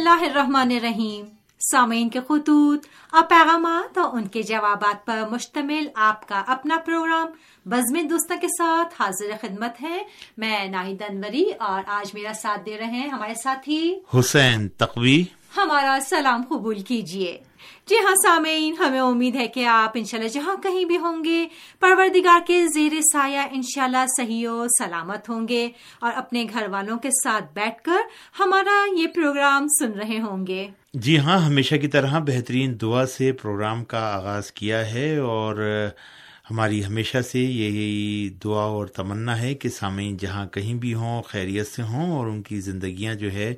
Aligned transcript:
اللہ 0.00 0.22
الرحمن 0.24 0.70
الرحیم 0.72 1.24
سامعین 1.60 2.08
کے 2.08 2.20
خطوط 2.28 2.86
اور 3.12 3.22
پیغامات 3.30 3.98
اور 3.98 4.16
ان 4.16 4.28
کے 4.28 4.42
جوابات 4.42 5.04
پر 5.06 5.22
مشتمل 5.30 5.88
آپ 6.04 6.26
کا 6.28 6.42
اپنا 6.46 6.76
پروگرام 6.86 7.26
بزم 7.66 7.98
دوستہ 8.10 8.34
کے 8.40 8.48
ساتھ 8.48 8.94
حاضر 9.00 9.32
خدمت 9.40 9.82
ہے 9.82 9.98
میں 10.38 10.64
ناہید 10.68 11.02
انوری 11.08 11.44
اور 11.60 11.82
آج 11.98 12.14
میرا 12.14 12.32
ساتھ 12.36 12.64
دے 12.66 12.78
رہے 12.78 12.90
ہیں 12.92 13.08
ہمارے 13.08 13.34
ساتھی 13.42 13.80
حسین 14.14 14.68
تقوی 14.78 15.22
ہمارا 15.56 15.98
سلام 16.08 16.42
قبول 16.48 16.80
کیجیے 16.82 17.38
جی 17.88 17.96
ہاں 17.96 18.14
سامعین 18.22 18.74
ہمیں 18.78 19.00
امید 19.00 19.36
ہے 19.36 19.46
کہ 19.48 19.66
آپ 19.66 19.90
انشاءاللہ 19.94 20.28
جہاں 20.28 20.56
کہیں 20.62 20.84
بھی 20.84 20.96
ہوں 20.96 21.24
گے، 21.24 21.46
پروردگار 21.80 22.40
کے 22.46 22.66
زیر 22.66 23.00
سایہ 23.12 23.46
انشاءاللہ 23.50 24.04
صحیح 24.16 24.48
و 24.48 24.66
سلامت 24.78 25.28
ہوں 25.28 25.48
گے 25.48 25.68
اور 26.00 26.12
اپنے 26.16 26.44
گھر 26.52 26.68
والوں 26.68 26.98
کے 26.98 27.10
ساتھ 27.24 27.52
بیٹھ 27.54 27.82
کر 27.82 28.00
ہمارا 28.40 28.84
یہ 28.96 29.06
پروگرام 29.06 29.66
سن 29.68 29.92
رہے 29.92 30.20
ہوں 30.20 30.46
گے۔ 30.46 30.66
جی 30.94 31.18
ہاں 31.18 31.38
ہمیشہ 31.38 31.74
کی 31.74 31.88
طرح 31.88 32.18
بہترین 32.18 32.80
دعا 32.80 33.06
سے 33.06 33.32
پروگرام 33.32 33.84
کا 33.84 34.00
آغاز 34.14 34.52
کیا 34.52 34.92
ہے 34.92 35.16
اور 35.16 35.56
ہماری 36.50 36.84
ہمیشہ 36.84 37.18
سے 37.22 37.38
یہی 37.38 38.28
دعا 38.44 38.62
اور 38.62 38.86
تمنا 38.86 39.40
ہے 39.42 39.54
کہ 39.54 39.68
سامعین 39.68 40.16
جہاں 40.16 40.46
کہیں 40.46 40.74
بھی 40.74 40.94
ہوں، 40.94 41.22
خیریت 41.22 41.66
سے 41.66 41.82
ہوں 41.82 42.16
اور 42.16 42.26
ان 42.26 42.42
کی 42.42 42.60
زندگیاں 42.60 43.14
جو 43.14 43.32
ہے 43.32 43.54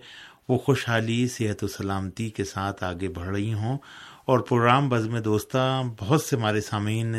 وہ 0.49 0.59
خوشحالی، 0.59 1.27
صحت 1.29 1.65
و 1.65 1.69
سلامتی 1.69 2.29
کے 2.31 2.45
ساتھ 2.45 2.83
آگے 2.85 3.09
بڑھ 3.09 3.29
رہی 3.29 3.53
ہوں 3.53 3.79
اور 4.27 4.39
پروگرام 4.39 4.89
بزم 4.89 5.19
دوستہ 5.19 5.83
بہت 6.01 6.23
سے 6.23 6.37
ہمارے 6.37 6.61
سامعین 6.61 7.15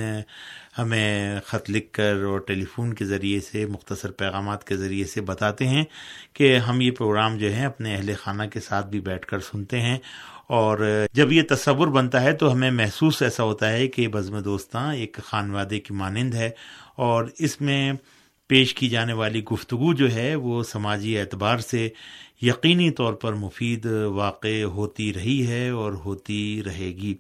ہمیں 0.77 1.39
خط 1.45 1.69
لکھ 1.69 1.91
کر 1.94 2.21
اور 2.23 2.39
ٹیلی 2.39 2.66
فون 2.66 2.94
کے 2.94 3.05
ذریعے 3.05 3.39
سے، 3.39 3.66
مختصر 3.66 4.11
پیغامات 4.11 4.63
کے 4.63 4.77
ذریعے 4.77 5.05
سے 5.05 5.21
بتاتے 5.21 5.67
ہیں 5.67 5.83
کہ 6.33 6.57
ہم 6.57 6.81
یہ 6.81 6.91
پروگرام 6.91 7.38
جو 7.38 7.53
ہے 7.55 7.66
اپنے 7.66 7.95
اہل 7.95 8.13
خانہ 8.19 8.44
کے 8.53 8.59
ساتھ 8.59 8.88
بھی 8.88 8.99
بیٹھ 8.99 9.25
کر 9.25 9.39
سنتے 9.39 9.81
ہیں 9.81 9.97
اور 10.49 10.77
جب 11.13 11.31
یہ 11.31 11.41
تصور 11.49 11.88
بنتا 11.88 12.21
ہے 12.21 12.33
تو 12.33 12.51
ہمیں 12.53 12.71
محسوس 12.71 13.21
ایسا 13.21 13.44
ہوتا 13.44 13.71
ہے 13.71 13.88
کہ 13.88 14.07
بزم 14.07 14.39
دوستاں 14.39 14.94
ایک 14.95 15.19
خانوادے 15.25 15.79
کی 15.79 15.94
مانند 15.94 16.33
ہے 16.33 16.49
اور 16.95 17.25
اس 17.39 17.61
میں 17.61 17.94
پیش 18.49 18.73
کی 18.75 18.89
جانے 18.89 19.13
والی 19.13 19.44
گفتگو 19.44 19.94
جو 19.94 20.11
ہے 20.13 20.35
وہ 20.35 20.63
سماجی 20.63 21.17
اعتبار 21.19 21.57
سے 21.57 21.89
یقینی 22.44 22.91
طور 22.91 23.13
پر 23.13 23.33
مفید 23.33 23.86
واقع 24.05 24.63
ہوتی 24.63 25.13
رہی 25.13 25.47
ہے 25.47 25.69
اور 25.69 25.94
ہوتی 25.94 26.61
رہے 26.66 26.88
گی۔ 26.88 27.16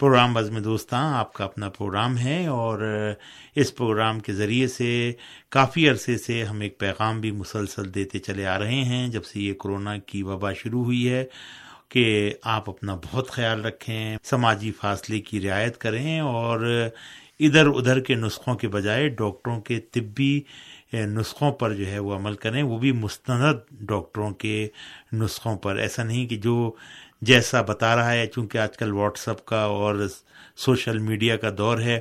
پروگرام 0.00 0.34
بزم 0.34 0.58
دوستاں، 0.58 1.18
آپ 1.18 1.32
کا 1.32 1.44
اپنا 1.44 1.68
پروگرام 1.68 2.18
ہے 2.18 2.46
اور 2.46 2.78
اس 3.56 3.74
پروگرام 3.74 4.20
کے 4.20 4.32
ذریعے 4.32 4.68
سے 4.68 5.12
کافی 5.48 5.88
عرصے 5.88 6.18
سے 6.18 6.44
ہم 6.44 6.60
ایک 6.60 6.78
پیغام 6.78 7.20
بھی 7.20 7.30
مسلسل 7.30 7.94
دیتے 7.94 8.18
چلے 8.18 8.46
آ 8.46 8.58
رہے 8.58 8.84
ہیں۔ 8.84 9.08
جب 9.08 9.24
سے 9.24 9.40
یہ 9.40 9.52
کرونا 9.52 9.98
کی 9.98 10.22
وبا 10.22 10.52
شروع 10.52 10.84
ہوئی 10.84 11.08
ہے 11.08 11.24
کہ 11.88 12.32
آپ 12.42 12.70
اپنا 12.70 12.98
بہت 13.04 13.30
خیال 13.30 13.64
رکھیں، 13.64 14.16
سماجی 14.22 14.72
فاصلے 14.72 15.20
کی 15.20 15.40
رعایت 15.40 15.78
کریں 15.78 16.20
اور 16.20 16.88
ادھر 17.40 17.66
ادھر 17.66 18.00
کے 18.00 18.14
نسخوں 18.14 18.54
کے 18.54 18.68
بجائے 18.68 19.08
ڈاکٹروں 19.08 19.60
کے 19.60 19.80
طبی 19.80 20.40
نسخوں 21.02 21.52
پر 21.52 21.74
جو 21.74 21.86
ہے 21.86 21.98
وہ 21.98 22.14
عمل 22.14 22.34
کریں 22.34 22.62
وہ 22.62 22.78
بھی 22.78 22.92
مستند 22.92 23.74
ڈاکٹروں 23.80 24.30
کے 24.30 24.68
نسخوں 25.12 25.56
پر۔ 25.56 25.76
ایسا 25.76 26.02
نہیں 26.02 26.26
کہ 26.26 26.36
جو 26.36 26.72
جیسا 27.22 27.62
بتا 27.62 27.96
رہا 27.96 28.12
ہے 28.12 28.26
چونکہ 28.26 28.58
آج 28.58 28.76
کل 28.76 28.92
واٹس 28.92 29.28
اپ 29.28 29.44
کا 29.44 29.60
اور 29.60 30.06
سوشل 30.56 30.98
میڈیا 30.98 31.36
کا 31.36 31.50
دور 31.58 31.78
ہے 31.78 32.00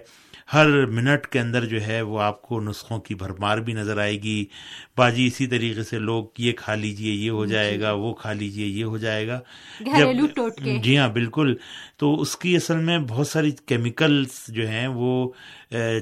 ہر 0.53 0.85
منٹ 0.85 1.27
کے 1.27 1.39
اندر 1.39 1.65
جو 1.65 1.81
ہے 1.87 2.01
وہ 2.01 2.21
آپ 2.21 2.41
کو 2.41 2.61
نسخوں 2.61 2.99
کی 2.99 3.15
بھرمار 3.15 3.57
بھی 3.57 3.73
نظر 3.73 3.97
آئے 3.97 4.23
گی۔ 4.23 4.45
باجی 4.97 5.27
اسی 5.27 5.47
طریقے 5.47 5.83
سے 5.83 5.99
لوگ 5.99 6.25
یہ 6.37 6.51
کھا 6.51 6.75
لیجیے 6.75 7.13
یہ 7.13 7.29
ہو 7.29 7.45
جائے 7.45 7.79
گا 7.79 7.91
وہ 7.91 8.13
کھا 8.13 8.33
لیجیے 8.33 8.67
یہ 8.67 8.83
ہو 8.83 8.97
جائے 8.97 9.27
گا۔ 9.27 9.39
جی 10.83 10.97
ہاں 10.97 11.09
بالکل۔ 11.09 11.55
تو 11.97 12.21
اس 12.21 12.37
کی 12.37 12.55
اصل 12.55 12.77
میں 12.77 12.99
بہت 12.99 13.27
ساری 13.27 13.51
کیمیکلز 13.65 14.45
جو 14.47 14.67
ہیں 14.67 14.87
وہ 14.87 15.31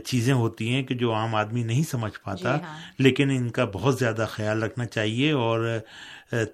چیزیں 0.06 0.34
ہوتی 0.34 0.70
ہیں 0.70 0.84
کہ 0.84 0.96
جو 0.96 1.14
عام 1.14 1.36
آدمی 1.36 1.64
نہیں 1.64 1.84
سمجھ 1.84 2.20
پاتا 2.24 2.58
جی 2.58 2.64
ہاں۔ 2.64 2.80
لیکن 2.98 3.30
ان 3.30 3.50
کا 3.50 3.66
بہت 3.66 4.00
زیادہ 4.00 4.26
خیال 4.30 4.64
رکھنا 4.64 4.86
چاہیے 4.86 5.32
اور 5.32 5.80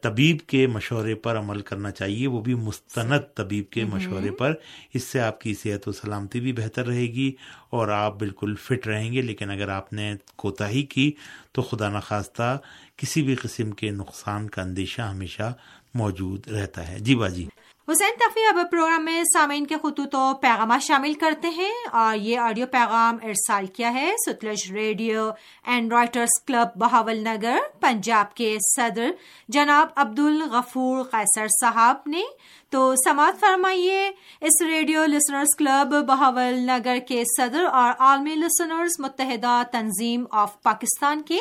طبیب 0.01 0.38
کے 0.47 0.67
مشورے 0.67 1.16
پر 1.16 1.38
عمل 1.39 1.61
کرنا 1.61 1.91
چاہیے 1.91 2.27
وہ 2.27 2.41
بھی 2.41 2.53
مستند 2.53 3.35
طبیب 3.35 3.69
کے 3.69 3.85
مشورے 3.85 4.31
پر۔ 4.31 4.53
اس 4.94 5.03
سے 5.03 5.19
آپ 5.19 5.41
کی 5.41 5.53
صحت 5.53 5.88
و 5.88 5.91
سلامتی 5.91 6.39
بھی 6.39 6.53
بہتر 6.53 6.88
رہے 6.88 7.07
گی 7.07 7.31
اور 7.69 7.88
آپ 7.88 8.19
بالکل 8.19 8.56
فٹ 8.56 8.88
رہیں 8.88 9.11
گے۔ 9.13 9.22
لیکن 9.22 9.51
اگر 9.51 9.69
آپ 9.69 9.94
نے 9.94 10.16
کوتا 10.35 10.69
ہی 10.69 10.83
کی 10.83 11.11
تو 11.51 11.61
خدا 11.61 11.89
نخواستہ 11.89 12.57
کسی 12.97 13.22
بھی 13.22 13.35
قسم 13.35 13.72
کے 13.72 13.91
نقصان 13.91 14.50
کا 14.50 14.61
اندیشہ 14.61 15.01
ہمیشہ 15.01 15.53
موجود 15.94 16.47
رہتا 16.47 16.88
ہے۔ 16.88 17.00
جی 17.00 17.16
باجی۔ 17.16 17.45
حسین، 17.91 18.09
تفریح 18.19 18.43
اب 18.49 18.71
پروگرام 18.71 19.05
میں 19.05 19.23
سامعین 19.23 19.67
کے 19.67 19.75
خطوط 19.75 20.15
و 20.15 20.33
پیغامات 20.33 20.83
شامل 20.83 21.13
کرتے 21.13 21.49
ہیں۔ 21.49 21.73
اور 21.91 22.15
یہ 22.15 22.39
آڈیو 22.39 22.67
پیغام 22.67 23.17
ارسال 23.23 23.65
کیا 23.65 23.93
ہے۔ 23.93 24.13
Sutlej 24.25 24.71
radio 24.71 25.31
and 25.65 25.93
writers 25.93 26.43
club 26.47 26.79
Bahawalnagar, 27.17 27.57
Punjab 27.79 28.33
کے 28.33 28.57
صدر 28.75 29.11
جناب 29.47 29.87
عبد 29.95 30.19
الغفور 30.19 31.03
قیصر 31.03 31.47
صاحب 31.47 31.95
نے۔ 32.05 32.21
تو 32.69 32.93
سماعت 32.95 33.39
فرمائیے، 33.39 34.11
اس 34.41 34.61
radio 34.61 35.05
listeners 35.05 35.55
club 35.57 36.05
Bahawal 36.07 36.53
Nagar 36.53 36.97
کے 37.07 37.23
صدر 37.37 37.63
اور 37.63 37.91
عالمی 37.99 38.35
لسنرز 38.35 38.91
متحدہ 38.99 39.63
تنظیم 39.71 40.25
آف 40.31 40.61
پاکستان 40.61 41.21
کے 41.21 41.39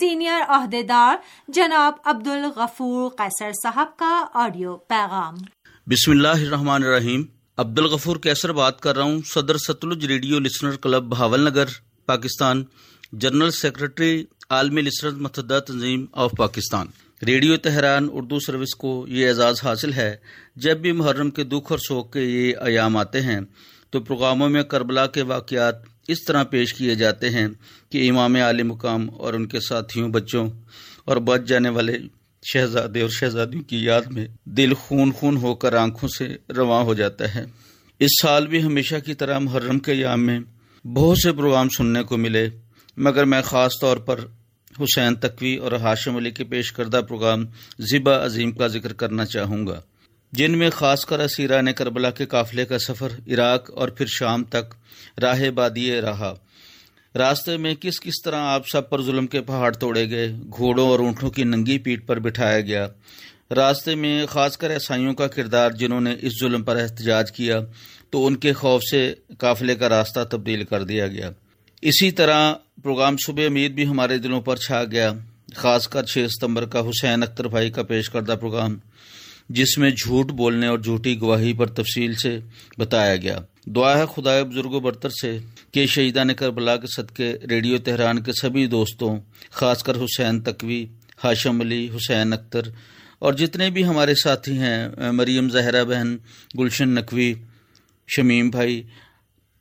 سینئر 0.00 0.40
عہدیدار 0.48 1.16
جناب 1.48 1.92
عبد 2.04 2.28
الغفور 2.28 3.10
قیصر 3.10 3.52
صاحب 3.52 3.96
کا 3.96 4.26
آڈیو 4.34 4.76
پیغام۔ 4.76 5.34
بسم 5.90 6.10
اللہ 6.10 6.28
الرحمن 6.28 6.84
الرحیم۔ 6.84 7.22
عبد 7.56 7.78
الغفور 7.78 8.16
کیسر 8.16 8.52
بات 8.52 8.80
کر 8.80 8.96
رہا 8.96 9.04
ہوں۔ 9.04 9.20
صدر 9.26 9.56
Sutlej 9.56 10.06
radio 10.06 10.38
listener 10.38 10.76
club 10.76 11.02
Bahawalnagar, 11.40 11.64
Pakistan. 12.06 12.64
General 13.12 13.50
secretary 13.50 14.24
عالمی 14.50 14.80
لسنر 14.80 15.10
متحدہ 15.10 15.58
تنظیم 15.66 16.06
of 16.12 16.30
Pakistan. 16.38 16.86
Radio 17.26 17.56
Tehran 17.56 18.08
Urdu 18.12 18.40
service 18.40 18.74
کو 18.74 19.06
یہ 19.08 19.28
اعزاز 19.28 19.60
حاصل 19.64 19.92
ہے۔ 19.92 20.16
جب 20.56 20.78
بھی 20.78 20.92
محرم 20.92 21.30
کے 21.30 21.44
دکھ 21.44 21.72
اور 21.72 21.78
شوق 21.78 22.12
کے 22.12 22.20
یہ 22.20 22.56
ایام 22.60 22.96
آتے 22.96 23.20
ہیں، 23.20 23.40
تو 23.90 24.00
پروگراموں 24.00 24.48
میں 24.48 24.62
کربلا 24.62 25.06
کے 25.06 25.22
واقعات 25.22 25.74
اس 26.08 26.24
طرح 26.24 26.44
پیش 26.44 26.74
کیے 26.74 26.94
جاتے 26.94 27.30
ہیں 27.30 27.48
کہ 27.90 28.10
امام 28.10 28.34
عالی 28.34 28.62
مقام 28.62 29.10
اور 29.10 29.34
ان 29.34 29.46
کے 29.46 29.60
ساتھیوں، 29.60 30.08
بچوں 30.08 30.50
اور 31.04 31.16
بچ 31.16 31.40
جانے 31.40 31.68
والے 31.68 31.98
شہزادے 32.52 33.00
اور 33.00 33.10
شہزادیوں 33.10 33.62
کی 33.62 33.84
یاد 33.84 34.02
میں 34.02 34.26
دل 34.44 34.74
خون 34.74 35.12
خون 35.12 35.36
ہو 35.36 35.54
کر 35.54 35.74
آنکھوں 35.74 36.08
سے 36.08 36.52
رواں 36.52 36.82
ہو 36.82 36.94
جاتا 36.94 37.34
ہے۔ 37.34 37.44
اس 37.98 38.10
سال 38.22 38.46
بھی 38.46 38.62
ہمیشہ 38.62 38.96
کی 39.06 39.14
طرح 39.14 39.38
محرم 39.38 39.78
کے 39.78 39.94
یام 39.94 40.26
میں 40.26 40.40
بہت 40.84 41.18
سے 41.18 41.32
پروگرام 41.32 41.68
سننے 41.68 42.02
کو 42.02 42.16
ملے، 42.16 42.48
مگر 42.96 43.24
میں 43.24 43.42
خاص 43.42 43.72
طور 43.80 43.96
پر 43.96 44.20
حسین 44.80 45.14
تقوی 45.14 45.56
اور 45.56 45.72
ہاشم 45.72 46.16
علی 46.16 46.30
کے 46.30 46.44
پیش 46.44 46.72
کردہ 46.72 47.00
پروگرام 47.08 47.44
ذبا 47.80 48.24
عظیم 48.24 48.50
کا 48.50 48.66
ذکر 48.66 48.92
کرنا 48.92 49.24
چاہوں 49.24 49.66
گا، 49.66 49.80
جن 50.32 50.58
میں 50.58 50.70
خاص 50.70 51.04
کر 51.06 51.20
اسیران 51.20 51.72
کربلا 51.72 52.10
کے 52.10 52.26
قافلے 52.26 52.64
کا 52.64 52.78
سفر 52.78 53.08
عراق 53.28 53.70
اور 53.74 53.88
پھر 53.88 54.06
شام 54.06 54.44
تک 54.44 54.74
راہ 55.20 55.50
بادیے 55.50 56.00
رہا۔ 56.00 56.34
راستے 57.18 57.56
میں 57.56 57.74
کس 57.74 58.00
کس 58.00 58.22
طرح 58.24 58.36
آپ 58.36 58.62
سب 58.72 58.90
پر 58.90 59.02
ظلم 59.02 59.26
کے 59.26 59.40
پہاڑ 59.40 59.74
توڑے 59.74 60.10
گئے، 60.10 60.32
گھوڑوں 60.56 60.88
اور 60.88 60.98
اونٹوں 60.98 61.30
کی 61.30 61.44
ننگی 61.44 61.78
پیٹ 61.78 62.06
پر 62.06 62.18
بٹھایا 62.18 62.60
گیا۔ 62.60 62.88
راستے 63.54 63.94
میں 63.94 64.26
خاص 64.26 64.56
کر 64.56 64.74
عیسائیوں 64.74 65.14
کا 65.14 65.26
کردار 65.26 65.70
جنہوں 65.70 66.00
نے 66.00 66.14
اس 66.22 66.32
ظلم 66.40 66.62
پر 66.62 66.76
احتجاج 66.76 67.32
کیا، 67.32 67.60
تو 68.10 68.26
ان 68.26 68.36
کے 68.36 68.52
خوف 68.52 68.82
سے 68.90 69.14
قافلے 69.38 69.74
کا 69.74 69.88
راستہ 69.88 70.20
تبدیل 70.30 70.64
کر 70.64 70.82
دیا 70.82 71.06
گیا۔ 71.06 71.30
اسی 71.82 72.10
طرح 72.10 72.54
پروگرام 72.82 73.16
صبح 73.16 73.46
امید 73.46 73.72
بھی 73.72 73.86
ہمارے 73.86 74.18
دلوں 74.18 74.40
پر 74.40 74.56
چھا 74.56 74.84
گیا، 74.84 75.12
خاص 75.54 75.88
کر 75.88 76.02
چھ 76.02 76.26
ستمبر 76.30 76.66
کا 76.66 76.80
حسین 76.80 77.22
اختر 77.22 77.48
بھائی 77.48 77.70
کا 77.70 77.82
پیش 77.82 78.10
کردہ 78.10 78.36
پروگرام، 78.40 78.78
جس 79.48 79.78
میں 79.78 79.90
جھوٹ 79.90 80.26
بولنے 80.26 80.66
اور 80.66 80.78
جھوٹی 80.78 81.20
گواہی 81.20 81.52
پر 81.52 81.66
تفصیل 81.66 82.14
سے 82.14 82.38
بتایا 82.78 83.16
گیا۔ 83.16 83.38
دعا 83.74 83.96
ہے 83.98 84.04
خدا 84.06 84.42
بزرگ 84.42 84.72
و 84.72 84.80
برتر 84.80 85.10
سے 85.10 85.38
کہ 85.72 85.86
شہیدان 85.86 86.34
کربلا 86.34 86.76
کے 86.76 86.86
صدقے، 86.86 87.32
ریڈیو 87.50 87.78
تہران 87.78 88.22
کے 88.22 88.32
سبھی 88.32 88.66
دوستوں، 88.66 89.16
خاص 89.50 89.82
کر 89.82 89.96
حسین 89.96 90.40
تقوی، 90.40 90.84
ہاشم 91.24 91.60
علی، 91.60 91.88
حسین 91.96 92.32
اختر 92.32 92.68
اور 93.18 93.32
جتنے 93.32 93.70
بھی 93.70 93.84
ہمارے 93.84 94.14
ساتھی 94.14 94.58
ہیں، 94.58 94.88
مریم 95.12 95.48
زہرا 95.50 95.82
بہن، 95.82 96.16
گلشن 96.58 96.88
نقوی، 96.88 97.32
شمیم 98.08 98.50
بھائی، 98.50 98.82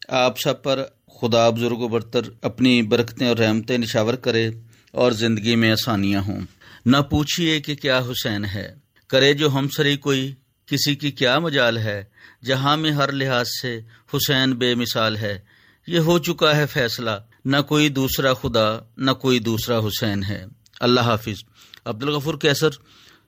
آپ 0.08 0.40
سب 0.40 0.64
پر 0.64 0.84
خدا 1.22 1.50
بزرگ 1.50 1.80
و 1.80 1.88
برتر 1.88 2.30
اپنی 2.42 2.82
برکتیں 2.82 3.28
اور 3.28 3.38
رحمتیں 3.38 3.78
نشاور 3.78 4.14
کرے 4.14 4.50
اور 4.94 5.12
زندگی 5.12 5.56
میں 5.56 5.72
آسانیاں 5.72 6.22
ہوں۔ 6.22 6.42
نہ 6.86 6.98
پوچھیے 7.10 7.60
کہ 7.60 7.76
کیا 7.76 8.00
حسین 8.00 8.46
ہے، 8.46 8.68
کرے 9.10 9.34
جو 9.34 9.50
ہم 9.50 9.68
سری 9.68 9.96
کوئی 9.98 10.34
کسی 10.68 10.96
کی 10.96 11.12
کیا 11.12 11.40
مجال 11.40 11.78
ہے؟ 11.78 12.04
جہاں 12.46 12.78
میں 12.78 12.92
ہر 12.92 13.12
لحاظ 13.12 13.46
سے 13.62 13.82
حسین 14.14 14.54
بے 14.54 14.76
مثال 14.76 15.18
ہے۔ 15.18 15.40
یہ 15.88 16.00
ہو 16.00 16.20
چکا 16.20 16.56
ہے 16.56 16.66
فیصلہ۔ 16.66 17.12
نہ 17.46 17.58
کوئی 17.68 17.90
دوسرا 17.90 18.34
خدا، 18.34 18.80
نہ 18.98 19.12
کوئی 19.12 19.40
دوسرا 19.40 19.80
حسین 19.80 20.24
ہے۔ 20.24 20.46
اللہ 20.80 21.02
حافظ۔ 21.02 21.44
عبد 21.86 22.04
الغفور 22.04 22.36
کیسر، 22.36 22.70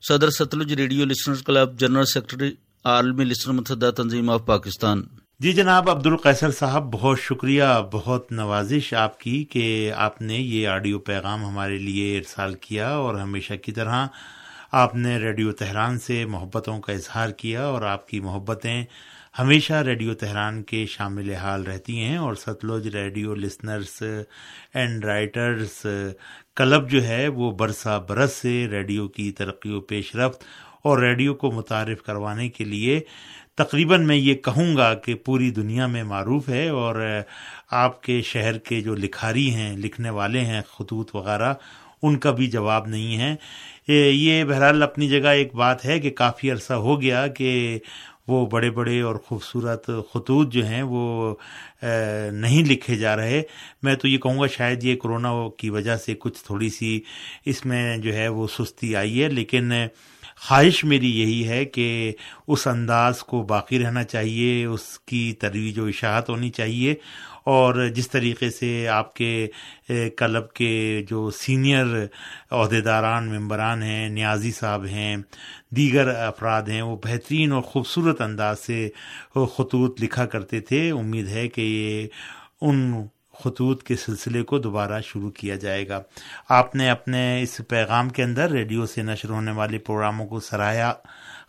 صدر 0.08 0.30
Sutlej 0.30 0.74
radio 0.74 1.06
listener 1.06 1.36
club, 1.46 1.80
general 1.80 2.06
secretary, 2.06 2.52
عالمی 2.84 3.24
لسنر 3.24 3.54
متحدہ، 3.54 3.92
تنظیم 3.98 4.30
آف 4.30 4.46
پاکستان۔ 4.46 5.04
جی 5.40 5.54
جناب 5.54 5.90
عبد 5.90 6.06
القیصر 6.06 6.52
صاحب، 6.52 6.94
بہت 6.94 7.20
شکریہ، 7.20 7.64
بہت 7.92 8.32
نوازش 8.32 8.94
آپ 8.94 9.20
کی 9.20 9.44
کہ 9.44 9.92
آپ 9.96 10.22
نے 10.22 10.38
یہ 10.38 10.68
آڈیو 10.68 11.00
پیغام 11.00 11.46
ہمارے 11.46 11.78
لیے 11.78 12.18
ارسال 12.18 12.54
کیا 12.54 12.90
اور 12.90 13.16
ہمیشہ 13.16 13.54
کی 13.54 13.72
طرح 13.72 14.08
آپ 14.72 14.96
نے 14.96 15.18
ریڈیو 15.18 15.52
تہران 15.52 16.00
سے 16.00 16.26
محبتوں 16.26 16.80
کا 16.82 16.94
اظہار 16.94 17.30
کیا 17.30 17.66
اور 17.66 17.82
آپ 17.82 18.08
کی 18.08 18.20
محبتیں 18.20 18.84
ہمیشہ 19.40 19.74
ریڈیو 19.74 20.14
تہران 20.14 20.64
کے 20.64 20.86
شامل 20.86 21.34
حال 21.34 21.64
رہتی 21.64 22.00
ہیں 22.00 22.18
اور 22.18 22.36
Sutlej 22.36 22.88
radio 22.88 23.36
listeners 23.36 24.04
and 24.74 25.06
writers 25.06 25.86
club 26.56 26.90
جو 26.90 27.04
ہے 27.04 27.28
وہ 27.28 27.52
برسہ 27.52 28.06
برس 28.08 28.34
سے 28.34 28.68
ریڈیو 28.68 29.08
کی 29.08 29.32
ترقی 29.32 29.72
و 29.72 29.82
پیش 29.82 30.16
رفت 30.16 30.44
اور 30.84 31.00
ریڈیو 31.00 31.34
کو 31.34 31.52
متعارف 31.52 32.04
کروانے 32.04 32.50
کے 32.50 32.64
لیے 32.64 33.00
تقریباً 33.56 34.06
میں 34.08 34.16
یہ 34.16 34.36
کہوں 34.36 34.76
گا 34.78 34.94
کہ 34.94 35.16
پوری 35.16 35.50
دنیا 35.52 35.88
میں 35.88 36.04
معروف 36.04 36.50
ہے 36.50 36.68
اور 36.70 37.02
آپ 37.70 38.02
کے 38.04 38.22
شہر 38.22 38.58
کے 38.58 38.82
جو 38.82 38.96
لکھاری 38.96 39.50
ہیں، 39.54 39.78
لکھنے 39.78 40.10
والے 40.10 40.42
ہیں، 40.42 40.62
خطوط 40.78 41.16
وغیرہ 41.16 41.54
ان 42.02 42.18
کا 42.18 42.32
بھی 42.32 42.48
جواب 42.48 42.88
نہیں 42.88 43.18
ہے۔ 43.18 43.36
یہ 43.88 44.44
بہرحال 44.44 44.84
اپنی 44.84 45.10
جگہ 45.10 45.28
ایک 45.30 45.54
بات 45.56 45.86
ہے 45.86 46.00
کہ 46.00 46.10
کافی 46.10 46.52
عرصہ 46.52 46.74
ہو 46.74 47.02
گیا 47.02 47.26
کہ 47.28 47.80
وہ 48.28 48.46
بڑے 48.46 48.70
بڑے 48.72 49.00
اور 49.02 49.16
خوبصورت 49.26 49.90
خطوط 50.14 50.52
جو 50.54 50.66
ہیں 50.66 50.82
وہ 50.84 51.34
نہیں 52.34 52.64
لکھے 52.66 52.96
جا 52.96 53.16
رہے۔ 53.16 53.42
میں 53.84 53.96
تو 53.96 54.08
یہ 54.08 54.18
کہوں 54.18 54.40
گا 54.40 54.48
شاید 54.48 54.84
یہ 54.84 54.96
کرونا 54.96 55.32
کی 55.58 55.70
وجہ 55.70 55.96
سے 55.98 56.16
کچھ 56.20 56.44
تھوڑی 56.46 56.70
سی 56.70 57.00
اس 57.46 57.66
میں 57.66 57.98
جو 57.98 58.14
ہے 58.14 58.28
وہ 58.28 58.48
سستی 58.60 58.96
آئی 58.96 59.24
ہے، 59.24 59.28
لیکن 59.30 59.72
خواہش 60.38 60.84
میری 60.84 61.10
یہی 61.20 61.48
ہے 61.48 61.64
کہ 61.66 62.12
اس 62.48 62.68
انداز 62.68 63.24
کو 63.24 63.42
باقی 63.44 63.80
رہنا 63.80 64.04
چاہیے، 64.04 64.64
اس 64.66 65.00
کی 65.00 65.32
ترویج 65.40 65.80
و 65.80 65.86
اشاعت 65.86 66.30
ہونی 66.30 66.50
چاہیے۔ 66.50 66.94
اور 67.44 67.88
جس 67.88 68.10
طریقے 68.10 68.50
سے 68.50 68.88
آپ 68.88 69.14
کے 69.14 69.48
کلب 70.18 70.52
کے 70.54 71.04
جو 71.10 71.30
سینئر 71.32 71.86
عہدیداران، 72.52 73.30
ممبران 73.30 73.84
ہیں، 73.84 74.10
نیازی 74.10 74.52
صاحب 74.52 74.86
ہیں، 74.86 75.18
دیگر 75.70 76.08
افراد 76.16 76.62
ہیں، 76.62 76.82
وہ 76.82 76.98
بہترین 77.04 77.52
اور 77.52 77.62
خوبصورت 77.62 78.22
انداز 78.22 78.60
سے 78.60 78.90
خطوط 79.56 80.02
لکھا 80.02 80.26
کرتے 80.26 80.60
تھے۔ 80.60 80.92
امید 80.92 81.28
ہے 81.28 81.48
کہ 81.48 81.62
یہ 81.62 82.08
ان 82.62 83.06
خطوط 83.44 83.84
کے 83.84 83.96
سلسلے 83.96 84.44
کو 84.44 84.60
دوبارہ 84.60 85.02
شروع 85.02 85.32
کیا 85.32 85.56
جائے 85.56 85.88
گا۔ 85.88 86.02
آپ 86.50 86.76
نے 86.76 86.90
اپنے 86.90 87.42
اس 87.42 87.62
پیغام 87.70 88.10
کے 88.10 88.24
اندر 88.24 88.52
ریڈیو 88.52 88.86
سے 88.86 89.02
نشر 89.02 89.30
ہونے 89.30 89.52
والے 89.52 89.78
پروگراموں 89.78 90.28
کو 90.28 90.40
سراہا 90.40 90.94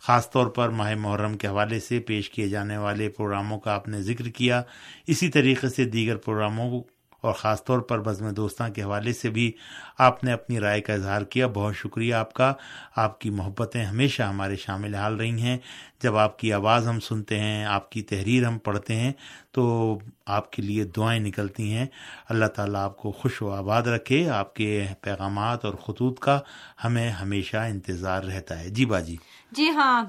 خاص 0.01 0.29
طور 0.29 0.47
پر 0.47 0.69
ماہ 0.69 0.95
محرم 0.95 1.37
کے 1.37 1.47
حوالے 1.47 1.79
سے 1.79 1.99
پیش 1.99 2.29
کیے 2.29 2.49
جانے 2.49 2.77
والے 2.77 3.09
پروگراموں 3.09 3.59
کا 3.59 3.73
آپ 3.73 3.87
نے 3.87 4.01
ذکر 4.01 4.25
کیا۔ 4.25 4.61
اسی 5.07 5.29
طریقے 5.29 5.69
سے 5.69 5.85
دیگر 5.85 6.15
پروگراموں 6.15 6.83
اور 7.21 7.33
خاص 7.33 7.63
طور 7.63 7.79
پر 7.79 7.99
بزم 7.99 8.29
دوستاں 8.29 8.69
کے 8.69 8.83
حوالے 8.83 9.13
سے 9.13 9.29
بھی 9.29 9.51
آپ 9.97 10.23
نے 10.23 10.31
اپنی 10.31 10.59
رائے 10.59 10.81
کا 10.81 10.93
اظہار 10.93 11.21
کیا۔ 11.21 11.47
بہت 11.47 11.75
شکریہ 11.75 12.13
آپ 12.13 12.33
کا۔ 12.33 12.53
آپ 12.95 13.21
کی 13.21 13.29
محبتیں 13.29 13.85
ہمیشہ 13.85 14.23
ہمارے 14.23 14.55
شامل 14.55 14.95
حال 14.95 15.15
رہی 15.15 15.41
ہیں۔ 15.41 15.57
جب 16.03 16.17
آپ 16.17 16.39
کی 16.39 16.53
آواز 16.53 16.87
ہم 16.87 16.99
سنتے 16.99 17.39
ہیں، 17.39 17.65
آپ 17.65 17.91
کی 17.91 18.01
تحریر 18.01 18.47
ہم 18.47 18.57
پڑھتے 18.57 18.95
ہیں، 18.95 19.13
تو 19.51 19.97
آپ 20.25 20.51
کے 20.51 20.61
لیے 20.61 20.83
دعائیں 20.83 21.19
نکلتی 21.19 21.73
ہیں۔ 21.73 21.85
اللہ 22.29 22.45
تعالیٰ 22.45 22.81
آپ 22.81 22.97
کو 22.97 23.11
خوش 23.11 23.41
و 23.41 23.51
آباد 23.51 23.81
رکھے۔ 23.81 24.29
آپ 24.29 24.55
کے 24.55 24.85
پیغامات 25.01 25.65
اور 25.65 25.73
خطوط 25.73 26.19
کا 26.19 26.39
ہمیں 26.83 27.09
ہمیشہ 27.09 27.57
انتظار 27.57 28.23
رہتا 28.23 28.59
ہے۔ 28.59 28.69
جی 28.69 28.85
باجی۔ 28.85 29.15
جی 29.51 29.69
ہاں 29.69 30.03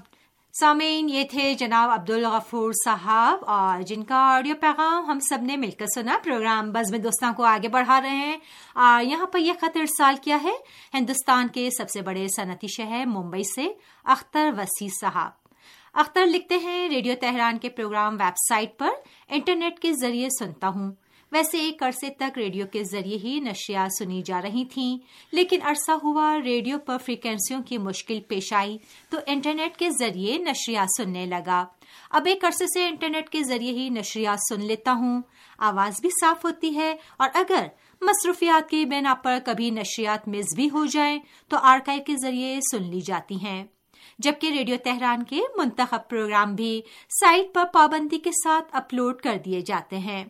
سامعین، 0.61 1.09
یہ 1.09 1.25
تھے 1.25 1.55
جناب 1.55 1.91
عبد 1.91 2.11
الغفور 2.11 2.73
صاحب 2.85 3.39
اور 3.47 3.83
جن 3.83 4.05
کا 4.05 4.15
آڈیو 4.15 4.55
پیغام 4.61 5.05
ہم 5.05 5.19
سب 5.21 5.43
نے 5.43 5.57
مل 5.57 5.71
کر 5.71 5.85
سنا۔ 5.95 6.19
پروگرام 6.25 6.73
بزم 6.73 6.97
دوستوں 6.97 7.35
کو 7.35 7.43
آگے 7.43 7.69
بڑھا 7.69 8.01
رہے 8.01 8.11
ہیں۔ 8.11 8.37
اور 8.75 9.05
یہاں 9.05 9.27
پر 9.27 9.39
یہ 9.39 9.53
خط 9.61 9.77
ارسال 9.77 10.15
کیا 10.23 10.39
ہے۔ 10.43 10.53
ہندوستان 10.95 11.49
کے 11.49 11.69
سب 11.79 11.91
سے 11.91 12.03
بڑے 12.03 12.27
صنعتی 12.37 12.67
شہر 12.77 13.05
ممبئی 13.07 13.43
سے 13.43 13.73
اختر 14.05 14.51
وسیع 14.57 14.89
صاحب۔ 15.01 15.31
اختر 15.95 16.27
لکھتے 16.27 16.57
ہیں، 16.57 16.89
ریڈیو 16.89 17.15
تہران 17.21 17.59
کے 17.59 17.69
پروگرام 17.69 18.15
ویب 18.15 18.35
سائٹ 18.49 18.79
پر 18.79 18.91
انٹرنیٹ 19.29 19.79
کے 19.79 19.93
ذریعے 19.93 20.29
سنتا 20.39 20.69
ہوں۔ 20.69 20.93
ویسے 21.33 21.59
ایک 21.59 21.83
عرصے 21.83 22.09
تک 22.11 22.39
ریڈیو 22.39 22.67
کے 22.73 22.85
ذریعے 22.85 23.19
ہی 23.25 23.41
نشریات 23.41 23.91
سنی 23.99 24.23
جا 24.23 24.43
رہی 24.43 24.65
تھیں، 24.65 24.99
لیکن 25.33 25.59
عرصہ 25.63 25.93
ہوا 26.03 26.37
ریڈیو 26.45 26.79
پر 26.79 26.97
فریکوینسیوں 26.99 27.63
کی 27.63 27.79
مشکل 27.79 28.21
پیش 28.21 28.53
آئی 28.53 28.79
تو 29.11 29.19
انٹرنیٹ 29.27 29.77
کے 29.77 29.91
ذریعے 29.91 30.39
نشریات 30.39 30.89
سننے 30.97 31.27
لگا۔ 31.27 31.65
اب 32.11 32.27
ایک 32.27 32.45
عرصے 32.45 32.67
سے 32.67 32.89
انٹرنیٹ 32.89 33.29
کے 33.29 33.43
ذریعے 33.43 33.73
ہی 33.73 33.89
نشریات 33.89 34.39
سن 34.49 34.65
لیتا 34.65 34.93
ہوں۔ 34.93 35.23
آواز 35.59 36.01
بھی 36.01 36.09
صاف 36.21 36.45
ہوتی 36.45 36.77
ہے 36.77 36.97
اور 37.17 37.29
اگر 37.35 37.67
مصروفیات 38.01 38.71
کی 38.71 38.85
بنا 38.85 39.15
پر 39.15 39.39
کبھی 39.45 39.71
نشریات 39.71 40.29
مز 40.29 40.55
بھی 40.57 40.69
ہو 40.73 40.85
جائیں 40.87 41.19
تو 41.49 41.57
آرکائیو 41.63 42.03
کے 42.07 42.17
ذریعے 42.17 42.59
سن 42.73 42.83
لی 42.83 43.01
جاتی 43.01 43.35
ہیں۔ 43.35 43.65
جبکہ 44.19 44.47
ریڈیو 44.47 44.77
تہران 44.85 45.23
کے 45.23 45.41
منتخب 45.57 46.09
پروگرام 46.09 46.55
بھی 46.55 46.81
سائٹ 47.21 47.55
پر 47.55 47.65
پابندی 47.73 48.19
کے 48.19 48.31
ساتھ 48.45 48.77
اپلوڈ 48.77 49.21
کر 49.21 49.37
دیے 49.45 49.61
جاتے 49.61 49.99
ہیں۔ 49.99 50.25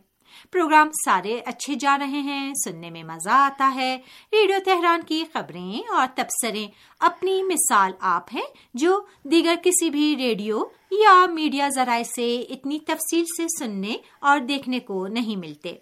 پروگرام 0.50 0.88
سارے 1.04 1.40
اچھے 1.46 1.74
جا 1.74 1.98
رہے 1.98 2.20
ہیں، 2.20 2.52
سننے 2.64 2.90
میں 2.90 3.04
مزہ 3.04 3.30
آتا 3.30 3.72
ہے۔ 3.74 3.98
ریڈیو 4.32 4.56
تہران 4.64 5.00
کی 5.06 5.24
خبریں 5.32 5.92
اور 5.92 6.06
تبصرے۔ 6.14 6.66
اپنی 7.00 7.42
مثال 7.42 7.92
آپ 8.00 8.34
ہیں 8.34 8.46
جو 8.74 9.00
دیگر 9.24 9.54
کسی 9.62 9.90
بھی 9.90 10.16
ریڈیو 10.16 10.62
یا 10.90 11.26
میڈیا 11.26 11.68
ذرائع 11.68 12.04
سے 12.04 12.40
اتنی 12.40 12.78
تفصیل 12.78 13.24
سے 13.36 13.46
سننے 13.58 13.96
اور 14.20 14.38
دیکھنے 14.38 14.80
کو 14.80 15.06
نہیں 15.06 15.36
ملتے۔ 15.36 15.74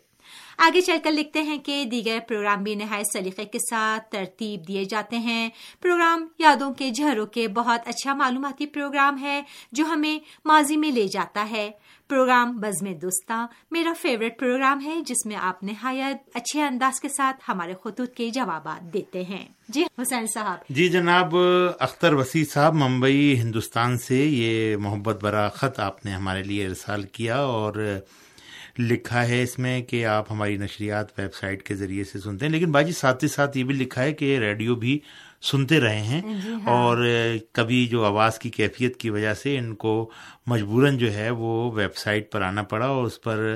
آگے 0.58 0.81
چل 0.81 0.96
کر 1.05 1.10
لکھتے 1.10 1.43
ہیں 1.43 1.58
کہ 1.58 1.84
دیگر 1.84 2.19
پروگرام 2.29 2.63
بھی 2.63 2.74
نہایت 2.74 3.06
سلیقے 3.13 3.44
کے 3.44 3.58
ساتھ 3.58 4.10
ترتیب 4.10 4.69
دیے 4.69 4.84
جاتے 4.84 5.19
ہیں۔ 5.19 5.48
پروگرام 5.82 6.27
یادوں 6.39 6.74
کے 6.74 6.91
جھروں 6.91 7.27
کے 7.27 7.48
بہت 7.48 7.89
اچھا 7.89 8.15
معلوماتی 8.15 8.67
پروگرام 8.67 9.19
ہے 9.19 9.43
جو 9.72 9.84
ہمیں 9.84 10.19
ماضی 10.44 10.77
میں 10.77 10.91
لے 10.91 11.08
جاتا 11.08 11.51
ہے۔ 11.51 11.70
پروگرام 12.10 12.60
بزم 12.60 12.93
دوستاں، 12.93 13.46
میرا 13.70 13.93
فیوریٹ 14.00 14.38
پروگرام 14.38 14.81
ہے 14.84 15.00
جس 15.06 15.26
میں 15.26 15.36
آپ 15.36 15.64
نہایت 15.64 16.17
اچھے 16.34 16.62
انداز 16.62 17.00
کے 17.00 17.08
ساتھ 17.08 17.50
ہمارے 17.50 17.74
خطوط 17.84 18.14
کے 18.14 18.31
جوابات 18.31 18.94
دیتے 18.94 19.22
ہیں۔ 19.22 19.48
جی 19.69 19.84
حسین 20.02 20.26
صاحب۔ 20.26 20.58
جی 20.70 20.88
جناب، 20.88 21.36
اختر 21.81 22.12
وسیع 22.12 22.44
صاحب، 22.44 22.74
ممبئی، 22.74 23.40
ہندوستان 23.40 23.98
سے 23.98 24.17
یہ 24.17 24.76
محبت 24.76 25.22
برا 25.22 25.48
خط 25.48 25.81
آپ 25.81 26.05
نے 26.05 26.10
ہمارے 26.10 26.43
لیے 26.43 26.67
ارسال 26.67 27.02
کیا 27.02 27.36
اور 27.36 27.98
لکھا 28.79 29.29
ہے 29.29 29.43
اس 29.43 29.58
میں 29.58 29.82
کہ 29.82 30.06
آپ 30.06 30.32
ہماری 30.32 30.56
نشریات 30.56 31.20
ویب 31.20 31.34
سائٹ 31.34 31.62
کے 31.62 31.74
ذریعے 31.74 32.05
سے 32.05 32.19
سنتے 32.19 32.46
ہیں۔ 32.46 32.52
لیکن 32.52 32.72
باجی، 32.72 32.93
ساتھ 32.93 33.24
ہی 33.24 33.29
ساتھ 33.29 33.58
یہ 33.58 33.64
بھی 33.64 33.74
لکھا 33.74 34.02
ہے 34.02 34.12
کہ 34.12 34.38
ریڈیو 34.38 34.74
بھی 34.74 35.00
سنتے 35.43 35.79
رہے 35.81 36.01
ہیں 36.01 36.20
جی 36.23 36.53
ہاں۔ 36.55 36.73
اور 36.73 36.99
کبھی 37.53 37.87
جو 37.87 38.05
آواز 38.05 38.39
کی 38.39 38.51
کیفیت 38.51 38.97
کی 38.97 39.11
وجہ 39.11 39.32
سے 39.35 39.56
ان 39.59 39.75
کو 39.75 39.94
مجبوراً 40.47 40.99
جو 40.99 41.13
ہے 41.15 41.29
وہ 41.32 41.70
ویب 41.73 41.97
سائٹ 41.97 42.31
پر 42.32 42.43
آنا 42.43 42.63
پڑا 42.65 42.87
اور 42.87 43.05
اس 43.05 43.20
پر 43.23 43.55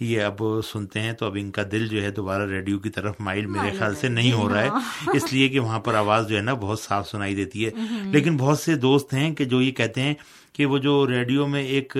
یہ 0.00 0.22
اب 0.22 0.42
سنتے 0.64 1.00
ہیں 1.00 1.12
تو 1.12 1.26
اب 1.26 1.36
ان 1.40 1.50
کا 1.50 1.62
دل 1.72 1.86
جو 1.88 2.02
ہے 2.02 2.10
دوبارہ 2.10 2.46
ریڈیو 2.46 2.78
کی 2.78 2.90
طرف 2.90 3.20
مائل 3.20 3.46
میرے 3.46 3.70
خیال 3.78 3.94
سے 3.94 4.08
نہیں 4.10 4.32
ہو 4.32 4.48
رہا 4.48 4.62
ہے 4.62 4.68
ہاں۔ 4.68 4.80
اس 5.14 5.32
لیے 5.32 5.48
کہ 5.48 5.58
وہاں 5.60 5.80
پر 5.80 5.94
آواز 5.94 6.28
جو 6.28 6.36
ہے 6.36 6.42
نا 6.42 6.54
بہت 6.60 6.80
صاف 6.80 7.08
سنائی 7.08 7.34
دیتی 7.34 7.66
ہے 7.66 7.70
لیکن 8.10 8.36
بہت 8.36 8.58
سے 8.58 8.76
دوست 8.78 9.14
ہیں 9.14 9.34
کہ 9.34 9.44
جو 9.46 9.62
یہ 9.62 9.70
کہتے 9.72 10.00
ہیں 10.00 10.14
کہ 10.52 10.66
وہ 10.66 10.78
جو 10.78 11.06
ریڈیو 11.06 11.46
میں 11.46 11.62
ایک 11.64 11.96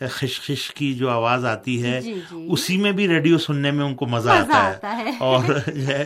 خش 0.00 0.70
کی 0.74 0.94
جو 0.94 1.08
آواز 1.10 1.44
آتی 1.44 1.82
ہے 1.82 2.00
جی، 2.00 2.12
جی۔ 2.30 2.46
اسی 2.50 2.76
میں 2.76 2.92
بھی 2.92 3.08
ریڈیو 3.08 3.38
سننے 3.38 3.70
میں 3.70 3.84
ان 3.84 3.94
کو 3.94 4.06
مزہ 4.06 4.30
آتا 4.30 4.96
ہے۔ 4.98 5.10
اور 5.18 5.44
جو 5.68 5.86
ہے 5.86 6.04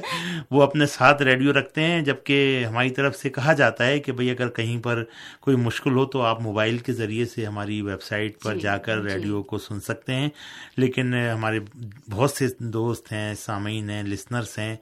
وہ 0.50 0.62
اپنے 0.62 0.86
ساتھ 0.86 1.22
ریڈیو 1.22 1.52
رکھتے 1.52 1.82
ہیں 1.82 2.00
جبکہ 2.00 2.64
ہماری 2.68 2.90
طرف 2.90 3.16
سے 3.16 3.30
کہا 3.30 3.52
جاتا 3.52 3.86
ہے 3.86 3.98
کہ 3.98 4.12
بھئی 4.12 4.30
اگر 4.30 4.48
کہیں 4.48 4.82
پر 4.82 5.02
کوئی 5.40 5.56
مشکل 5.56 5.92
ہو 5.92 6.04
تو 6.04 6.22
آپ 6.22 6.40
موبائل 6.42 6.78
کے 6.78 6.92
ذریعے 6.92 7.24
سے 7.24 7.46
ہماری 7.46 7.82
ویب 7.82 8.02
سائٹ 8.02 8.40
پر 8.42 8.54
جی، 8.54 8.60
جا 8.60 8.76
کر 8.76 9.02
ریڈیو 9.02 9.42
کو 9.42 9.58
سن 9.58 9.80
سکتے 9.80 10.14
ہیں۔ 10.14 10.28
لیکن 10.76 11.14
ہمارے 11.14 11.58
بہت 12.10 12.30
سے 12.30 12.46
دوست 12.58 13.12
ہیں 13.12 13.34
سامعین 13.34 13.90
ہیں 13.90 14.02
لسنرس 14.02 14.58
ہیں 14.58 14.76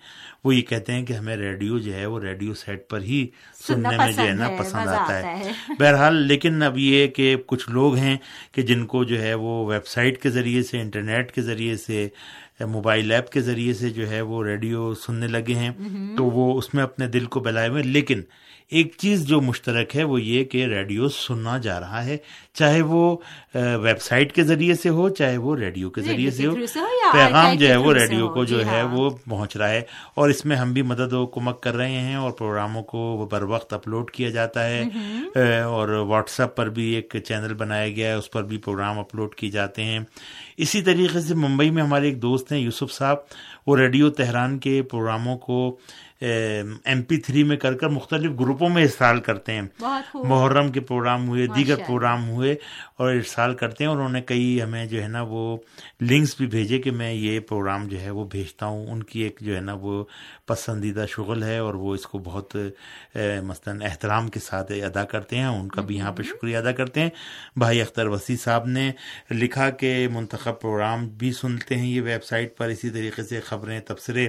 وہ 0.45 0.55
یہ 0.57 0.63
کہتے 0.63 0.93
ہیں 0.93 1.07
کہ 1.07 1.13
ہمیں 1.13 1.37
ریڈیو 1.37 1.79
جو 1.79 1.95
ہے 1.95 2.07
وہ 2.07 2.21
ریڈیو 2.21 2.55
سیٹ 2.55 2.89
پر 2.89 3.01
ہی 3.01 3.27
سننے 3.67 3.97
میں 3.97 4.13
جو 4.13 4.23
ہے 4.23 4.33
نا 4.33 4.49
پسند 4.59 4.89
آتا 4.89 5.19
ہے۔ 5.19 5.53
بہرحال 5.79 6.15
لیکن 6.23 6.63
اب 6.63 6.79
یہ 6.79 7.07
کہ 7.07 7.37
کچھ 7.47 7.71
لوگ 7.71 7.95
ہیں 7.95 8.17
کہ 8.53 8.63
جن 8.63 8.87
کو 8.87 8.98
جو 9.05 9.23
ہے 9.23 9.35
وہ 9.35 9.67
ویب 9.67 9.87
سائٹ 9.87 10.23
کے 10.23 10.31
ذریعے 10.31 10.63
سے 10.63 10.81
انٹرنیٹ 10.81 11.33
کے 11.33 11.43
ذریعے 11.43 11.77
سے 11.77 12.09
موبائل 12.67 13.13
ایپ 13.13 13.31
کے 13.31 13.41
ذریعے 13.41 13.75
سے 13.75 13.91
جو 13.91 14.11
ہے 14.11 14.21
وہ 14.21 14.45
ریڈیو 14.45 14.95
سننے 14.95 15.27
لگے 15.27 15.55
ہیں 15.55 15.71
تو 16.17 16.25
وہ 16.25 16.59
اس 16.59 16.75
میں 16.75 16.83
اپنے 16.83 17.07
دل 17.07 17.25
کو 17.25 17.41
بلائے 17.41 17.69
ہوئے 17.69 17.83
لیکن 17.83 18.21
ایک 18.71 18.95
چیز 18.99 19.27
جو 19.27 19.41
مشترک 19.41 19.97
ہے 19.97 20.05
وہ 20.05 20.23
یہ 20.23 20.45
کہ 20.45 20.67
ریڈیو 20.67 21.09
سننا 21.09 21.59
جا 21.59 21.81
رہا 21.81 22.05
ہے 22.05 22.17
چاہے 22.55 22.83
وہ 22.83 23.17
ویب 23.55 24.01
سائٹ 24.01 24.33
کے 24.33 24.43
ذریعے 24.43 24.75
سے 24.75 24.89
ہو 24.89 25.09
چاہے 25.09 25.37
وہ 25.37 25.57
ریڈیو 25.57 25.91
کے 25.91 26.01
ذریعے 26.01 26.31
سے 26.31 26.47
ہو۔ 26.47 26.55
پیغام 27.13 27.55
جو 27.57 27.69
ہے 27.69 27.77
وہ 27.77 27.93
ریڈیو 28.01 28.29
کو 28.29 28.45
جو 28.45 28.59
ہے 28.67 28.83
وہ 28.93 29.11
پہنچ 29.29 29.57
رہا 29.57 29.71
ہے۔ 29.71 29.83
اور 30.15 30.29
اس 30.29 30.45
میں 30.45 30.57
ہم 30.57 30.73
بھی 30.73 30.83
مدد 30.83 31.13
و 31.13 31.27
کمک 31.27 31.61
کر 31.61 31.75
رہے 31.77 31.91
ہیں 31.91 32.15
اور 32.15 32.31
پروگراموں 32.31 32.83
کو 32.83 32.99
وہ 32.99 33.27
بر 33.27 33.43
وقت 33.43 33.73
اپلوڈ 33.73 34.11
کیا 34.11 34.29
جاتا 34.31 34.67
ہے۔ 34.67 34.85
اور 35.63 35.89
واٹس 35.89 36.41
ایپ 36.41 36.57
پر 36.57 36.69
بھی 36.69 36.85
ایک 36.85 37.17
چینل 37.25 37.55
بنایا 37.55 37.89
گیا 37.89 38.09
ہے 38.09 38.15
اس 38.15 38.31
پر 38.31 38.43
بھی 38.43 38.59
پروگرام 38.59 38.99
اپلوڈ 38.99 39.35
کیے 39.35 39.51
جاتے 39.51 39.85
ہیں۔ 39.85 39.99
اسی 40.57 40.83
طریقے 40.83 41.21
سے 41.21 41.35
ممبئی 41.35 41.71
میں 41.71 41.83
ہمارے 41.83 42.05
ایک 42.05 42.23
دوست 42.23 42.48
ہیں 42.55 42.63
یوسف 42.63 42.93
صاحب 42.93 43.17
وہ 43.67 43.77
ریڈیو 43.77 44.11
تہران 44.11 44.59
کے 44.59 44.83
پروگراموں 44.83 45.37
کو 45.39 45.77
ایم 46.21 47.03
پی 47.03 47.17
تھری 47.17 47.43
میں 47.43 47.57
کر 47.57 47.75
کر 47.75 47.89
مختلف 47.89 48.41
گروپوں 48.41 48.69
میں 48.69 48.83
ارسال 48.83 49.21
کرتے 49.21 49.53
ہیں۔ 49.53 49.63
محرم 50.15 50.73
کے 50.73 50.81
پروگرام 50.81 51.29
ہوئے 51.29 51.47
دیگر 51.57 51.75
پروگرام 51.87 52.31
ہوئے 52.31 52.55
اور 52.97 53.13
ارسال 53.13 53.55
کرتے 53.55 53.85
ہیں۔ 53.85 53.89
اور 53.89 53.97
انہوں 53.97 54.13
نے 54.13 54.23
کئی 54.23 54.63
ہمیں 54.63 54.87
جو 54.87 55.03
ہے 55.03 55.09
نا 55.09 55.23
وہ 55.23 55.57
لنکس 56.01 56.37
بھی 56.37 56.47
بھیجے 56.47 56.79
کہ 56.79 56.91
میں 56.91 57.13
یہ 57.13 57.41
پروگرام 57.41 57.89
جو 57.89 58.01
ہے 58.01 58.11
وہ 58.11 58.25
بھیجتا 58.25 58.67
ہوں۔ 58.67 58.87
ان 58.87 59.03
کی 59.03 59.21
ایک 59.21 59.39
جو 59.41 59.57
ہے 59.57 59.61
نا 59.61 59.73
وہ 59.81 60.05
پسندیدہ 60.47 61.05
شغل 61.09 61.43
ہے 61.43 61.59
اور 61.59 61.75
وہ 61.75 61.95
اس 61.95 62.07
کو 62.07 62.19
بہت 62.19 62.57
مثلاً 63.43 63.83
احترام 63.83 64.29
کے 64.29 64.41
ساتھ 64.41 64.73
ادا 64.73 65.05
کرتے 65.05 65.37
ہیں۔ 65.37 65.47
ان 65.47 65.69
کا 65.69 65.81
بھی 65.81 65.97
یہاں 65.97 66.13
پہ 66.13 66.23
شکریہ 66.23 66.57
ادا 66.57 66.73
کرتے 66.73 67.01
ہیں۔ 67.01 67.11
بھائی 67.57 67.81
اختر 67.81 68.07
وسیع 68.07 68.37
صاحب 68.37 68.67
نے 68.67 68.91
لکھا 69.31 69.71
کہ 69.71 70.09
منتخب 70.13 70.61
پروگرام 70.61 71.09
بھی 71.09 71.33
سنتے 71.33 71.77
ہیں۔ 71.77 71.89
یہ 71.89 72.03
ویب 72.03 72.25
سائٹ 72.25 72.57
پر 72.57 72.69
اسی 72.69 72.91
طریقے 72.91 73.23
سے 73.23 73.41
خبریں 73.41 73.81
تبصرے 73.81 74.29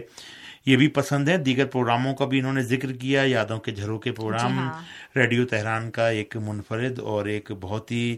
یہ 0.65 0.77
بھی 0.77 0.87
پسند 0.87 1.29
ہے۔ 1.29 1.37
دیگر 1.37 1.65
پروگراموں 1.65 2.13
کا 2.15 2.25
بھی 2.25 2.39
انہوں 2.39 2.53
نے 2.53 2.61
ذکر 2.63 2.91
کیا 2.93 3.21
یادوں 3.25 3.57
کے 3.59 3.71
جھروں 3.71 3.97
کے 3.99 4.11
پروگرام 4.11 4.51
جی 4.51 4.57
ہاں۔ 4.57 4.81
ریڈیو 5.15 5.45
تہران 5.45 5.89
کا 5.91 6.07
ایک 6.09 6.35
منفرد 6.37 6.99
اور 6.99 7.25
ایک 7.25 7.51
بہت 7.61 7.91
ہی 7.91 8.17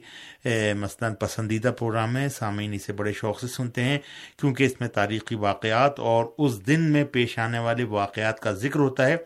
مثلاً 0.77 1.13
پسندیدہ 1.19 1.71
پروگرام 1.79 2.17
ہے۔ 2.17 2.27
سامعین 2.29 2.73
اسے 2.73 2.93
بڑے 2.93 3.13
شوق 3.13 3.39
سے 3.41 3.47
سنتے 3.47 3.83
ہیں 3.83 3.97
کیونکہ 4.39 4.63
اس 4.63 4.79
میں 4.79 4.87
تاریخی 4.89 5.35
واقعات 5.35 5.99
اور 5.99 6.25
اس 6.37 6.65
دن 6.67 6.91
میں 6.91 7.03
پیش 7.11 7.37
آنے 7.39 7.59
والے 7.59 7.83
واقعات 7.83 8.39
کا 8.39 8.51
ذکر 8.63 8.79
ہوتا 8.79 9.07
ہے۔ 9.07 9.17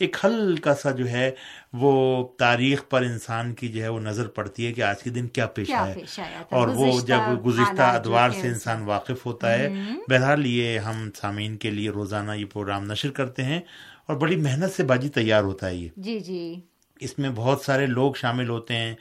ایک 0.00 0.16
ہلکا 0.24 0.74
سا 0.74 0.90
جو 0.90 1.08
ہے 1.08 1.30
وہ 1.74 1.92
تاریخ 2.38 2.82
پر 2.88 3.02
انسان 3.02 3.52
کی 3.54 3.68
جو 3.68 3.82
ہے 3.82 3.88
وہ 3.88 4.00
نظر 4.00 4.26
پڑتی 4.34 4.66
ہے 4.66 4.72
کہ 4.72 4.82
آج 4.82 5.02
کے 5.02 5.10
دن 5.10 5.26
کیا 5.28 5.46
پیش 5.54 5.70
آیا 5.72 6.42
اور 6.50 6.68
وہ 6.76 6.88
جب 7.06 7.46
گزشتہ 7.46 7.90
ادوار 7.94 8.30
سے 8.30 8.46
انسان 8.48 8.82
واقف 8.84 9.26
ہوتا 9.26 9.52
ہے 9.52 9.68
بہرحال 10.08 10.46
یہ 10.46 10.78
ہم 10.80 11.08
سامعین 11.16 11.56
کے 11.56 11.70
لیے 11.70 11.90
روزانہ 11.90 12.32
یہ 12.32 12.44
پروگرام 12.52 12.84
نشر 12.84 13.10
کرتے 13.10 13.44
ہیں 13.44 13.60
اور 14.06 14.16
بڑی 14.16 14.36
محنت 14.38 14.76
سے 14.76 14.84
باجی 14.84 15.08
تیار 15.10 15.42
ہوتا 15.42 15.66
ہے 15.66 15.74
یہ۔ 15.74 15.88
جی 15.96 16.18
جی۔ 16.20 16.60
اس 17.00 17.18
میں 17.18 17.30
بہت 17.34 17.60
سارے 17.60 17.86
لوگ 17.88 18.14
شامل 18.14 18.48
ہوتے 18.48 18.76
ہیں 18.76 18.94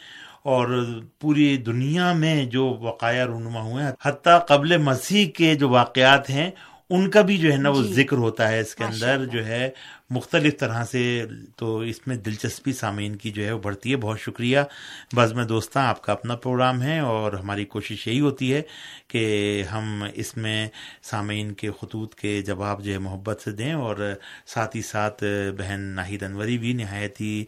اور 0.46 0.68
پوری 1.20 1.56
دنیا 1.65 2.12
میں 2.13 2.44
جو 2.48 2.65
وقایا 2.82 3.25
رونما 3.25 3.62
ہوئے 3.62 3.84
ہیں 3.84 3.91
حتیٰ 4.01 4.38
قبل 4.48 4.77
مسیح 4.79 5.25
کے 5.36 5.53
جو 5.56 5.70
واقعات 5.70 6.29
ہیں 6.29 6.50
ان 6.89 7.10
کا 7.10 7.22
بھی 7.22 7.38
جو 7.38 7.51
ہے 7.51 7.58
نا 7.58 7.70
وہ 7.70 7.82
جی۔ 7.84 7.94
ذکر 7.94 8.18
ہوتا 8.18 8.48
ہے 8.50 8.60
اس 8.60 8.74
کے 8.75 8.84
اندر 8.84 9.25
جو 9.25 9.46
ہے 9.46 9.70
مختلف 10.10 10.58
طرح 10.58 10.84
سے 10.86 11.25
تو 11.56 11.80
اس 11.80 12.08
میں 12.08 12.16
دلچسپی 12.16 12.74
سامعین 12.74 13.16
کی 13.16 13.30
جو 13.30 13.44
ہے 13.46 13.51
وہ 13.51 13.60
بڑھتی 13.60 13.92
ہے۔ 13.92 13.96
بہت 13.96 14.20
شکریہ۔ 14.20 14.60
بس 15.16 15.34
میں 15.34 15.46
دوستاں 15.46 15.88
آپ 15.88 16.01
کا 16.01 16.13
اپنا 16.13 16.36
پروگرام 16.36 16.82
ہے 16.82 17.00
اور 17.00 17.34
ہماری 17.34 17.66
کوشش 17.66 18.08
یہی 18.08 18.20
ہوتی 18.20 18.54
ہے 18.54 18.62
کہ 19.08 19.63
ہم 19.72 20.04
اس 20.13 20.38
میں 20.38 20.68
سامعین 21.04 21.54
کے 21.54 21.70
خطوط 21.82 22.16
کے 22.16 22.42
جواب 22.42 22.84
جو 22.84 22.94
ہے 22.94 22.98
محبت 22.98 23.42
سے 23.42 23.51
دیں 23.51 23.74
اور 23.74 24.16
ساتھ 24.46 24.78
ہی 24.78 24.82
ساتھ 24.82 25.24
بہن 25.58 25.82
ناہید 25.82 26.24
انوری 26.24 26.58
بھی 26.58 26.74
نہایت 26.74 27.22
ہی 27.22 27.46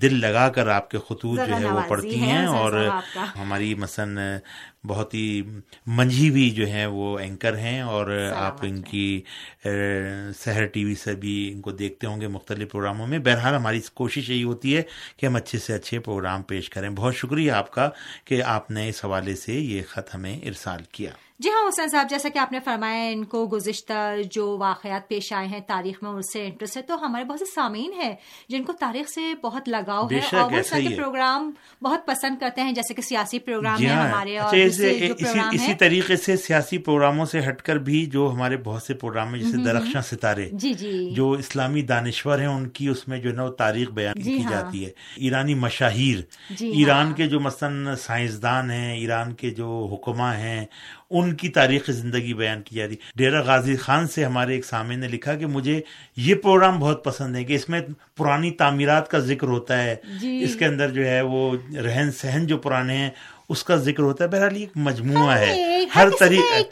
دل 0.00 0.20
لگا 0.20 0.48
کر 0.48 0.68
آپ 0.68 0.90
کے 0.90 0.98
خطوط 0.98 1.40
جو 1.46 1.56
ہے 1.56 1.66
وہ 1.66 1.80
پڑھتی 1.88 2.20
ہیں 2.20 2.46
اور 2.46 2.72
ہماری 3.36 3.74
مثلاً 3.74 4.18
بہت 4.86 5.14
ہی 5.14 5.42
منجھی 5.86 6.30
بھی 6.30 6.50
جو 6.50 6.66
ہیں 6.66 6.86
وہ 6.86 7.18
اینکر 7.18 7.58
ہیں 7.58 7.80
اور 7.80 8.30
آپ 8.36 8.56
ان 8.62 8.82
کی 8.82 9.20
سحر 10.36 10.66
ٹی 10.66 10.84
وی 10.84 10.94
سے 10.94 11.14
بھی 11.14 11.52
ان 11.52 11.60
کو 11.60 11.70
دیکھتے 11.78 12.06
ہوں 12.06 12.20
گے 12.20 12.28
مختلف 12.28 12.70
پروگراموں 12.70 13.06
میں۔ 13.06 13.18
بہرحال 13.18 13.54
ہماری 13.54 13.80
کوشش 13.94 14.30
یہی 14.30 14.44
ہوتی 14.44 14.76
ہے 14.76 14.82
کہ 15.16 15.26
ہم 15.26 15.36
اچھے 15.36 15.58
سے 15.58 15.74
اچھے 15.74 15.98
پروگرام 15.98 16.42
پیش 16.42 16.70
کریں۔ 16.70 16.90
بہت 16.90 17.16
شکریہ 17.16 17.52
آپ 17.52 17.70
کا 17.70 17.90
کہ 18.24 18.42
آپ 18.42 18.70
نے 18.70 18.88
اس 18.88 19.04
حوالے 19.04 19.36
سے 19.36 19.52
یہ 19.52 19.82
خط 19.88 20.14
ہمیں 20.14 20.38
ارسال 20.38 20.80
کیا۔ 20.92 21.10
جی 21.40 21.48
ہاں 21.48 21.68
حسین 21.68 21.88
صاحب 21.88 22.06
جیسا 22.10 22.28
کہ 22.28 22.38
آپ 22.38 22.52
نے 22.52 22.58
فرمایا 22.64 23.10
ان 23.10 23.24
کو 23.24 23.46
گزشتہ 23.52 23.92
جو 24.30 24.56
واقعات 24.58 25.08
پیش 25.08 25.32
آئے 25.32 25.46
ہیں 25.46 25.60
تاریخ 25.66 26.02
میں 26.02 26.10
اس 26.10 26.32
سے 26.32 26.44
انٹرسٹ 26.46 26.76
ہے۔ 26.76 26.82
تو 26.82 27.06
ہمارے 27.06 27.24
بہت 27.24 27.38
سے 27.38 27.44
سامعین 27.54 27.92
ہیں 27.92 28.14
جن 28.48 28.64
کو 28.64 28.72
تاریخ 28.72 29.08
سے 29.08 29.34
بہت 29.42 29.68
لگاؤ 29.68 30.06
ہے۔ 30.10 30.36
اور 30.36 30.52
وہ 30.52 30.62
سارے 30.62 30.96
پروگرام 30.96 31.50
بہت 31.82 32.06
پسند 32.06 32.38
کرتے 32.40 32.62
ہیں 32.62 32.72
جیسے 32.72 32.94
کہ 32.94 33.02
سیاسی 33.02 33.38
پروگرام 33.38 33.76
جی 33.76 33.88
ہاں، 33.88 34.08
ہمارے 34.08 34.38
اور 34.38 34.54
اچھا، 34.54 35.48
اسی 35.52 35.74
طریقے 35.74 36.16
سے 36.16 36.36
سیاسی 36.36 36.78
پروگراموں 36.78 37.26
سے 37.26 37.40
ہٹ 37.48 37.62
کر 37.62 37.78
بھی 37.78 38.06
جو 38.06 38.30
ہمارے 38.34 38.56
بہت 38.56 38.82
سے 38.82 38.94
پروگرام 38.94 39.34
ہیں 39.34 39.42
جیسے 39.42 39.62
درخشاں 39.64 40.02
ستارے 40.02 40.48
جی 40.52 40.74
جی۔ 40.74 41.10
جو 41.14 41.30
اسلامی 41.32 41.82
دانشور 41.82 42.38
ہیں 42.38 42.46
ان 42.46 42.68
کی 42.68 42.88
اس 42.88 43.08
میں 43.08 43.18
جو 43.18 43.30
ہے 43.30 43.34
نا 43.34 43.48
تاریخ 43.58 43.90
بیان 43.90 44.14
جی 44.16 44.36
کی 44.36 44.42
ہاں۔ 44.42 44.50
جاتی 44.50 44.84
ہے۔ 44.84 44.90
ایرانی 45.16 45.54
مشاہیر 45.54 46.20
جی 46.50 46.70
ایران 46.70 47.06
ہاں۔ 47.06 47.14
کے 47.14 47.26
جو 47.26 47.40
مثلاً 47.40 47.94
سائنسدان 48.00 48.70
ہیں 48.70 48.92
ایران 48.98 49.34
کے 49.34 49.50
جو 49.50 49.88
حکماں 49.92 50.34
ہیں 50.34 50.64
ان 51.10 51.34
کی 51.34 51.48
تاریخ 51.48 51.90
زندگی 51.90 52.34
بیان 52.34 52.62
کی 52.62 52.76
جاتی 52.76 52.96
ڈیرا 53.14 53.40
غازی 53.42 53.76
خان 53.76 54.08
سے 54.08 54.24
ہمارے 54.24 54.54
ایک 54.54 54.64
سامع 54.66 54.94
نے 54.94 55.08
لکھا 55.08 55.34
کہ 55.34 55.46
مجھے 55.46 55.80
یہ 56.16 56.34
پروگرام 56.34 56.78
بہت 56.78 57.04
پسند 57.04 57.36
ہے 57.36 57.44
کہ 57.44 57.52
اس 57.52 57.68
میں 57.68 57.80
پرانی 58.16 58.50
تعمیرات 58.50 59.08
کا 59.08 59.18
ذکر 59.18 59.46
ہوتا 59.46 59.82
ہے۔ 59.82 59.96
جی۔ 60.20 60.42
اس 60.42 60.56
کے 60.56 60.64
اندر 60.64 60.90
جو 60.90 61.06
ہے 61.06 61.20
وہ 61.20 61.56
رہن 61.76 62.10
سہن 62.12 62.46
جو 62.46 62.58
پرانے 62.58 62.96
ہیں 62.96 63.10
اس 63.48 63.64
کا 63.64 63.76
ذکر 63.76 64.02
ہوتا 64.02 64.24
ہے۔ 64.24 64.28
بہرحال 64.28 64.56
ایک 64.56 64.70
مجموعہ 64.74 65.38
ہے۔ 65.38 65.84
ہر 65.94 66.08
طریقے 66.20 66.62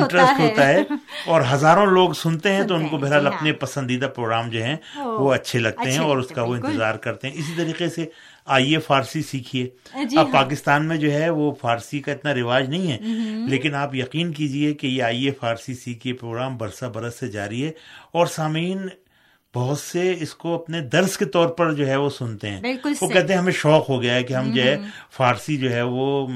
انٹرسٹ 0.00 0.40
ہوتا 0.40 0.68
ہے۔ 0.68 0.82
اور 1.26 1.42
ہزاروں 1.52 1.86
لوگ 1.86 2.12
سنتے 2.12 2.52
ہیں 2.52 2.64
تو 2.64 2.74
ان 2.74 2.88
کو 2.88 2.96
بہرحال 2.98 3.26
اپنے 3.26 3.50
ہاں۔ 3.50 3.60
پسندیدہ 3.60 4.06
پروگرام 4.06 4.50
جو 4.50 4.62
ہیں 4.62 4.76
وہ 4.96 5.34
اچھے 5.34 5.58
لگتے 5.58 5.90
ہیں 5.90 5.98
اور 5.98 6.16
اس 6.16 6.28
کا 6.28 6.42
وہ 6.42 6.54
انتظار 6.54 6.94
کرتے 6.94 7.28
ہیں۔ 7.28 7.34
اسی 7.34 7.52
طریقے 7.56 7.88
سے 7.88 8.06
آئیے 8.48 8.78
فارسی 8.78 9.22
سیکھیے۔ 9.22 9.68
جی 10.04 10.18
اب 10.18 10.26
ہاں۔ 10.26 10.32
پاکستان 10.32 10.88
میں 10.88 10.96
جو 10.96 11.12
ہے 11.12 11.30
وہ 11.30 11.54
فارسی 11.60 12.00
کا 12.00 12.12
اتنا 12.12 12.34
رواج 12.34 12.68
نہیں 12.68 12.92
ہے 12.92 12.98
لیکن 13.48 13.74
آپ 13.74 13.94
یقین 13.94 14.32
کیجیے 14.32 14.74
کہ 14.74 14.86
یہ 14.86 15.02
آئیے 15.02 15.30
فارسی 15.30 15.74
سیکھیے 15.74 16.12
پروگرام 16.12 16.56
برسہ 16.56 16.84
برس 16.84 17.14
سے 17.20 17.28
جاری 17.28 17.64
ہے 17.64 17.70
اور 18.12 18.26
سامعین 18.26 18.78
بہت 19.54 19.78
سے 19.78 20.14
اس 20.20 20.34
کو 20.34 20.54
اپنے 20.54 20.80
درس 20.80 21.18
کے 21.18 21.24
طور 21.24 21.48
پر 21.48 21.72
جو 21.72 21.86
ہے 21.88 21.96
وہ 21.96 22.10
سنتے 22.10 22.50
ہیں۔ 22.50 22.60
وہ 23.00 23.08
کہتے 23.08 23.32
ہیں 23.32 23.40
ہمیں 23.40 23.52
شوق 23.52 23.88
ہو 23.88 24.02
گیا 24.02 24.14
ہے 24.14 24.22
کہ 24.22 24.34
ہم 24.34 24.52
جو 24.54 24.62
ہے 24.62 24.76
فارسی 25.16 25.56
جو 25.56 25.72
ہے 25.72 25.82
وہ 25.82 26.26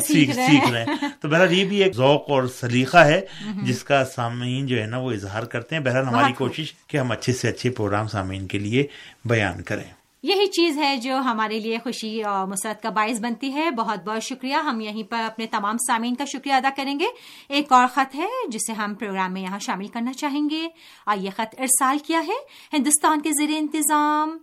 سیکھ 0.00 0.70
رہے 0.70 0.84
ہیں۔ 0.84 1.08
تو 1.20 1.28
بہرحال 1.28 1.52
یہ 1.52 1.64
بھی 1.64 1.82
ایک 1.82 1.96
ذوق 1.96 2.30
اور 2.30 2.42
سلیقہ 2.60 2.98
ہے 2.98 3.20
جس 3.62 3.84
کا 3.84 4.04
سامعین 4.04 4.66
جو 4.66 4.80
ہے 4.80 4.86
نا 4.86 4.98
وہ 4.98 5.12
اظہار 5.12 5.42
کرتے 5.42 5.76
ہیں۔ 5.76 5.82
بہرحال 5.82 6.04
ہماری 6.04 6.32
کوشش 6.32 6.74
کہ 6.86 6.96
ہم 6.96 7.10
اچھے 7.10 7.32
سے 7.32 7.48
اچھے 7.48 7.70
پروگرام 7.70 8.08
سامعین 8.08 8.46
کے 8.46 8.58
لیے 8.58 8.86
بیان 9.24 9.62
کریں۔ 9.62 9.99
یہی 10.22 10.46
چیز 10.46 10.78
ہے 10.78 10.96
جو 10.96 11.16
ہمارے 11.18 11.58
لیے 11.58 11.78
خوشی 11.84 12.22
اور 12.22 12.46
مسرت 12.46 12.82
کا 12.82 12.90
باعث 12.90 13.20
بنتی 13.20 13.54
ہے۔ 13.54 13.70
بہت 13.70 14.04
بہت 14.04 14.22
شکریہ۔ 14.22 14.54
ہم 14.54 14.80
یہیں 14.80 15.10
پر 15.10 15.20
اپنے 15.20 15.46
تمام 15.46 15.76
سامعین 15.86 16.14
کا 16.14 16.24
شکریہ 16.24 16.52
ادا 16.52 16.68
کریں 16.76 17.00
گے۔ 17.00 17.04
ایک 17.48 17.72
اور 17.72 17.86
خط 17.86 18.14
ہے 18.14 18.26
جسے 18.48 18.72
ہم 18.72 18.94
پروگرام 18.94 19.32
میں 19.32 19.42
یہاں 19.42 19.58
شامل 19.58 19.86
کرنا 19.86 20.12
چاہیں 20.12 20.50
گے۔ 20.50 20.68
اور 21.06 21.16
یہ 21.16 21.30
خط 21.30 21.54
ارسال 21.58 21.98
کیا 21.98 22.22
ہے۔ 22.26 22.38
ہندوستان 22.72 23.20
کے 23.20 23.30
زیر 23.32 23.48
انتظام 23.58 24.38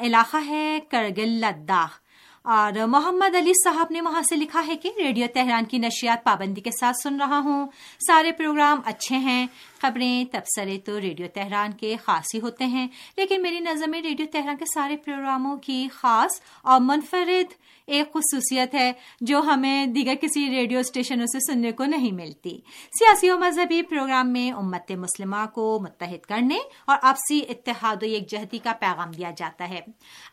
علاقہ 0.00 0.36
ہے 0.46 0.78
کرگل، 0.90 1.28
لداخ۔ 1.28 2.00
اور 2.42 2.86
محمد 2.86 3.34
علی 3.34 3.52
صاحب 3.64 3.86
نے 3.90 4.00
وہاں 4.00 4.22
سے 4.22 4.36
لکھا 4.36 4.66
ہے 4.66 4.76
کہ 4.76 4.90
ریڈیو 4.98 5.26
تہران 5.34 5.64
کی 5.64 5.78
نشیات 5.78 6.24
پابندی 6.24 6.60
کے 6.60 6.70
ساتھ 6.70 6.96
سن 7.02 7.20
رہا 7.20 7.38
ہوں۔ 7.38 7.66
سارے 8.06 8.32
پروگرام 8.32 8.80
اچھے 8.84 9.16
ہیں۔ 9.16 9.46
خبریں، 9.80 10.24
تبصرے 10.32 10.78
تو 10.78 11.00
ریڈیو 11.00 11.26
تہران 11.34 11.72
کے 11.72 11.96
خاص 12.04 12.34
ہی 12.34 12.40
ہوتے 12.40 12.64
ہیں، 12.64 12.88
لیکن 13.16 13.42
میری 13.42 13.60
نظر 13.60 13.88
میں 13.88 14.02
ریڈیو 14.02 14.26
تہران 14.32 14.56
کے 14.56 14.64
سارے 14.74 14.96
پروگراموں 14.96 15.56
کی 15.56 15.88
خاص 15.92 16.40
اور 16.62 16.80
منفرد 16.80 17.54
ایک 17.86 18.12
خصوصیت 18.12 18.74
ہے، 18.74 18.92
جو 19.20 19.40
ہمیں 19.40 19.86
دیگر 19.86 20.14
کسی 20.14 20.50
ریڈیو 20.50 20.78
اسٹیشنوں 20.78 21.26
سے 21.26 21.38
سننے 21.40 21.72
کو 21.72 21.84
نہیں 21.84 22.12
ملتی۔ 22.12 22.58
سیاسی 22.98 23.30
و 23.30 23.38
مذہبی 23.38 23.82
پروگرام 23.82 24.32
میں 24.32 24.52
امت 24.52 24.90
مسلمہ 24.92 25.44
کو 25.54 25.78
متحد 25.82 26.26
کرنے 26.26 26.58
اور 26.86 26.96
آپسی 27.02 27.40
اتحاد 27.48 28.02
و 28.02 28.06
یکجہتی 28.06 28.58
کا 28.58 28.72
پیغام 28.72 29.10
دیا 29.10 29.30
جاتا 29.36 29.68
ہے۔ 29.68 29.80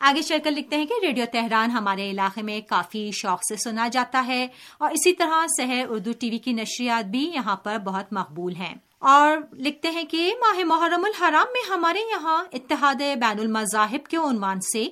آگے 0.00 0.22
چل 0.22 0.38
کر 0.44 0.50
لکھتے 0.50 0.76
ہیں 0.76 0.86
کہ 0.86 0.94
ریڈیو 1.02 1.24
تہران 1.32 1.70
ہمارے 1.70 2.10
علاقے 2.10 2.42
میں 2.42 2.60
کافی 2.60 3.10
شوق 3.12 3.40
سے 3.48 3.56
سنا 3.56 3.88
جاتا 3.88 4.24
ہے 4.26 4.46
اور 4.78 4.90
اسی 4.90 5.12
طرح 5.12 5.46
سحر 5.56 5.84
اردو 5.88 6.12
ٹی 6.20 6.30
وی 6.30 6.38
کی 6.38 6.52
نشریات 6.52 7.04
بھی 7.04 7.30
یہاں 7.34 7.56
پر 7.56 7.78
بہت 7.78 8.12
مقبول 8.12 8.54
ہیں۔ 8.54 8.74
اور 9.06 9.38
لکھتے 9.52 9.90
ہیں 9.90 10.04
کہ 10.04 10.34
ماہ 10.40 10.64
محرم 10.64 11.04
الحرام 11.04 11.46
میں 11.52 11.70
ہمارے 11.70 11.98
یہاں 11.98 12.44
اتحاد 12.52 12.94
بین 12.94 13.40
المذاہب 13.40 14.06
کے 14.06 14.16
عنوان 14.16 14.60
سے 14.60 14.84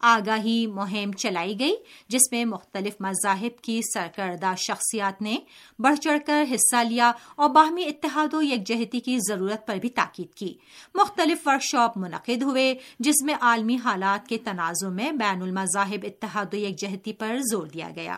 آگاہی 0.00 0.66
مہم 0.66 1.12
چلائی 1.12 1.60
گئی، 1.60 1.74
جس 2.08 2.20
میں 2.32 2.44
مختلف 2.44 2.94
مذاہب 3.00 3.62
کی 3.62 3.80
سرکردہ 3.94 4.54
شخصیات 4.56 5.22
نے 5.22 5.36
بڑھ 5.78 5.98
چڑھ 5.98 6.18
کر 6.26 6.44
حصہ 6.54 6.76
لیا 6.76 7.12
اور 7.36 7.50
باہمی 7.50 7.84
اتحاد 7.84 8.34
و 8.34 8.42
یکجہتی 8.42 9.00
کی 9.00 9.18
ضرورت 9.28 9.66
پر 9.66 9.76
بھی 9.76 9.88
تاکید 9.88 10.34
کی۔ 10.34 10.54
مختلف 10.94 11.46
ورکشاپ 11.46 11.96
منعقد 11.96 12.42
ہوئے، 12.42 12.74
جس 12.98 13.22
میں 13.22 13.34
عالمی 13.40 13.76
حالات 13.84 14.28
کے 14.28 14.38
تنازع 14.38 14.88
میں 14.88 15.12
بین 15.12 15.42
المذاہب 15.42 16.04
اتحاد 16.04 16.46
و 16.52 16.56
یکجہتی 16.56 17.12
پر 17.12 17.36
زور 17.50 17.66
دیا 17.66 17.88
گیا۔ 17.96 18.16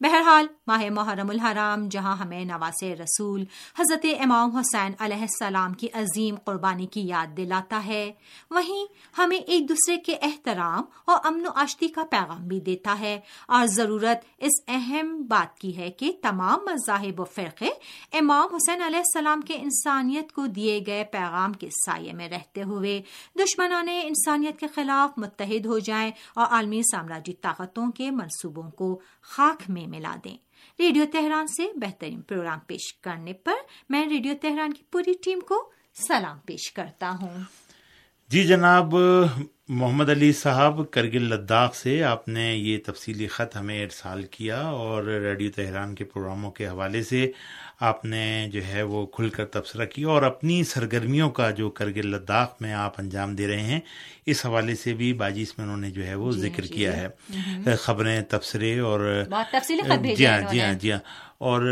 بہرحال، 0.00 0.46
ماہ 0.66 0.82
محرم 0.90 1.30
الحرام، 1.30 1.88
جہاں 1.88 2.16
ہمیں 2.16 2.44
نواز 2.44 2.82
رسول 2.82 3.44
حضرت 3.78 4.06
امام 4.20 4.56
حسین 4.56 4.92
علیہ 4.98 5.20
السلام 5.20 5.72
کی 5.72 5.88
عظیم 5.92 6.34
قربانی 6.44 6.86
کی 6.86 7.06
یاد 7.06 7.36
دلاتا 7.36 7.82
ہے، 7.86 8.12
وہیں 8.50 8.86
ہمیں 9.18 9.36
ایک 9.36 9.68
دوسرے 9.68 9.96
کے 9.96 10.16
احترام 10.22 10.82
اور 11.04 11.18
امن 11.24 11.46
و 11.46 11.50
آشتی 11.54 11.88
کا 11.88 12.04
پیغام 12.10 12.48
بھی 12.48 12.60
دیتا 12.60 12.96
ہے۔ 13.00 13.20
اور 13.48 13.66
ضرورت 13.66 14.18
اس 14.38 14.50
اہم 14.68 15.22
بات 15.28 15.58
کی 15.58 15.76
ہے 15.76 15.90
کہ 15.90 16.12
تمام 16.22 16.58
مذاہب 16.64 17.20
و 17.20 17.24
فرقے 17.24 17.68
امام 18.12 18.54
حسین 18.54 18.82
علیہ 18.82 18.98
السلام 18.98 19.40
کے 19.40 19.54
انسانیت 19.54 20.32
کو 20.32 20.46
دیے 20.46 20.80
گئے 20.86 21.04
پیغام 21.04 21.52
کے 21.52 21.68
سائے 21.70 22.12
میں 22.12 22.28
رہتے 22.28 22.62
ہوئے 22.62 23.02
دشمنان 23.38 23.88
انسانیت 24.02 24.58
کے 24.60 24.66
خلاف 24.66 25.18
متحد 25.18 25.66
ہو 25.66 25.78
جائیں 25.78 26.10
اور 26.34 26.46
عالمی 26.46 26.82
سامراجی 26.82 27.32
طاقتوں 27.32 27.90
کے 27.90 28.10
منصوبوں 28.10 28.70
کو 28.70 29.00
خاک 29.22 29.59
میں 29.68 29.86
ملا 29.86 30.16
دیں۔ 30.24 30.36
ریڈیو 30.78 31.04
تہران 31.12 31.46
سے 31.46 31.66
بہترین 31.74 32.20
پروگرام 32.20 32.58
پیش 32.66 32.94
کرنے 32.94 33.32
پر 33.32 33.52
میں 33.88 34.06
ریڈیو 34.06 34.34
تہران 34.42 34.72
کی 34.72 34.82
پوری 34.90 35.12
ٹیم 35.24 35.40
کو 35.40 35.72
سلام 35.94 36.38
پیش 36.38 36.72
کرتا 36.72 37.14
ہوں۔ 37.20 37.34
جی 38.28 38.44
جناب 38.44 38.94
محمد 39.70 40.08
علی 40.10 40.32
صاحب 40.32 40.80
کرگل 40.90 41.22
لداخ 41.24 41.74
سے 41.74 42.02
آپ 42.04 42.26
نے 42.28 42.44
یہ 42.54 42.78
تفصیلی 42.86 43.26
خط 43.26 43.56
ہمیں 43.56 43.82
ارسال 43.82 44.22
کیا 44.30 44.60
اور 44.60 45.02
ریڈیو 45.04 45.50
تہران 45.56 45.94
کے 45.94 46.04
پروگراموں 46.04 46.50
کے 46.50 46.66
حوالے 46.68 47.02
سے 47.02 47.26
آپ 47.82 48.04
نے 48.04 48.24
جو 48.52 48.60
ہے 48.64 48.82
وہ 48.84 49.04
کھل 49.06 49.28
کر 49.28 49.44
تبصرہ 49.48 49.84
کیا 49.84 50.08
اور 50.08 50.22
اپنی 50.22 50.62
سرگرمیوں 50.64 51.30
کا 51.30 51.50
جو 51.50 51.70
کرگل 51.72 52.06
لداخ 52.06 52.60
میں 52.60 52.72
آپ 52.76 52.94
انجام 52.98 53.36
دے 53.36 53.46
رہے 53.46 53.62
ہیں 53.62 53.80
اس 54.26 54.44
حوالے 54.46 54.74
سے 54.74 54.94
بھی 54.94 55.12
باجیس 55.14 55.56
میں 55.58 55.64
انہوں 55.66 55.80
نے 55.80 55.90
جو 55.90 56.06
ہے 56.06 56.14
وہ 56.14 56.32
جی 56.32 56.40
ذکر 56.40 56.62
جی 56.62 56.74
کیا 56.74 56.96
ہے۔ 56.96 57.76
خبریں 57.76 58.20
تبصرے 58.28 58.78
اور 58.80 59.00
جی 60.08 60.26
ہاں 60.26 60.40
جی 60.42 60.60
ہاں 60.60 60.72
جی 60.74 60.92
ہاں۔ 60.92 60.98
اور 61.40 61.62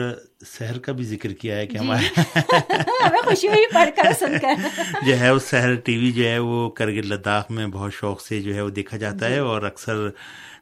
شہر 0.48 0.78
کا 0.78 0.92
بھی 0.92 1.04
ذکر 1.04 1.32
کیا 1.34 1.56
ہے 1.56 1.66
کہ 1.66 1.72
جی۔ 1.72 1.78
ہمارے 1.78 3.18
خوشی 3.25 3.48
ہوئی 3.48 3.66
پڑھ 3.72 3.90
کر 3.96 4.12
سن 4.18 4.38
کر 4.38 4.54
جو 5.06 5.18
ہے 5.20 5.30
وہ 5.30 5.38
شہر 5.50 5.75
ٹی 5.84 5.96
وی 5.96 6.10
جو 6.12 6.25
ہے 6.25 6.38
وہ 6.40 6.68
کرگل 6.70 7.08
لداخ 7.08 7.50
میں 7.50 7.66
بہت 7.72 7.92
شوق 7.92 8.20
سے 8.20 8.40
جو 8.40 8.54
ہے 8.54 8.60
وہ 8.60 8.70
دیکھا 8.72 8.96
جاتا 8.96 9.28
ہے 9.28 9.38
اور 9.40 9.62
اکثر 9.62 10.08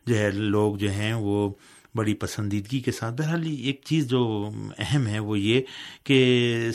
جو 0.07 0.19
ہے 0.19 0.31
لوگ 0.31 0.77
جو 0.77 0.91
ہیں 0.91 1.13
وہ 1.15 1.49
بڑی 1.97 2.15
پسندیدگی 2.15 2.81
کے 2.81 2.93
ساتھ۔ 2.93 3.15
بہرحال 3.15 3.47
ایک 3.47 3.81
چیز 3.85 4.09
جو 4.09 4.51
اہم 4.79 5.07
ہے 5.07 5.19
وہ 5.19 5.39
یہ 5.39 5.61
کہ 6.05 6.19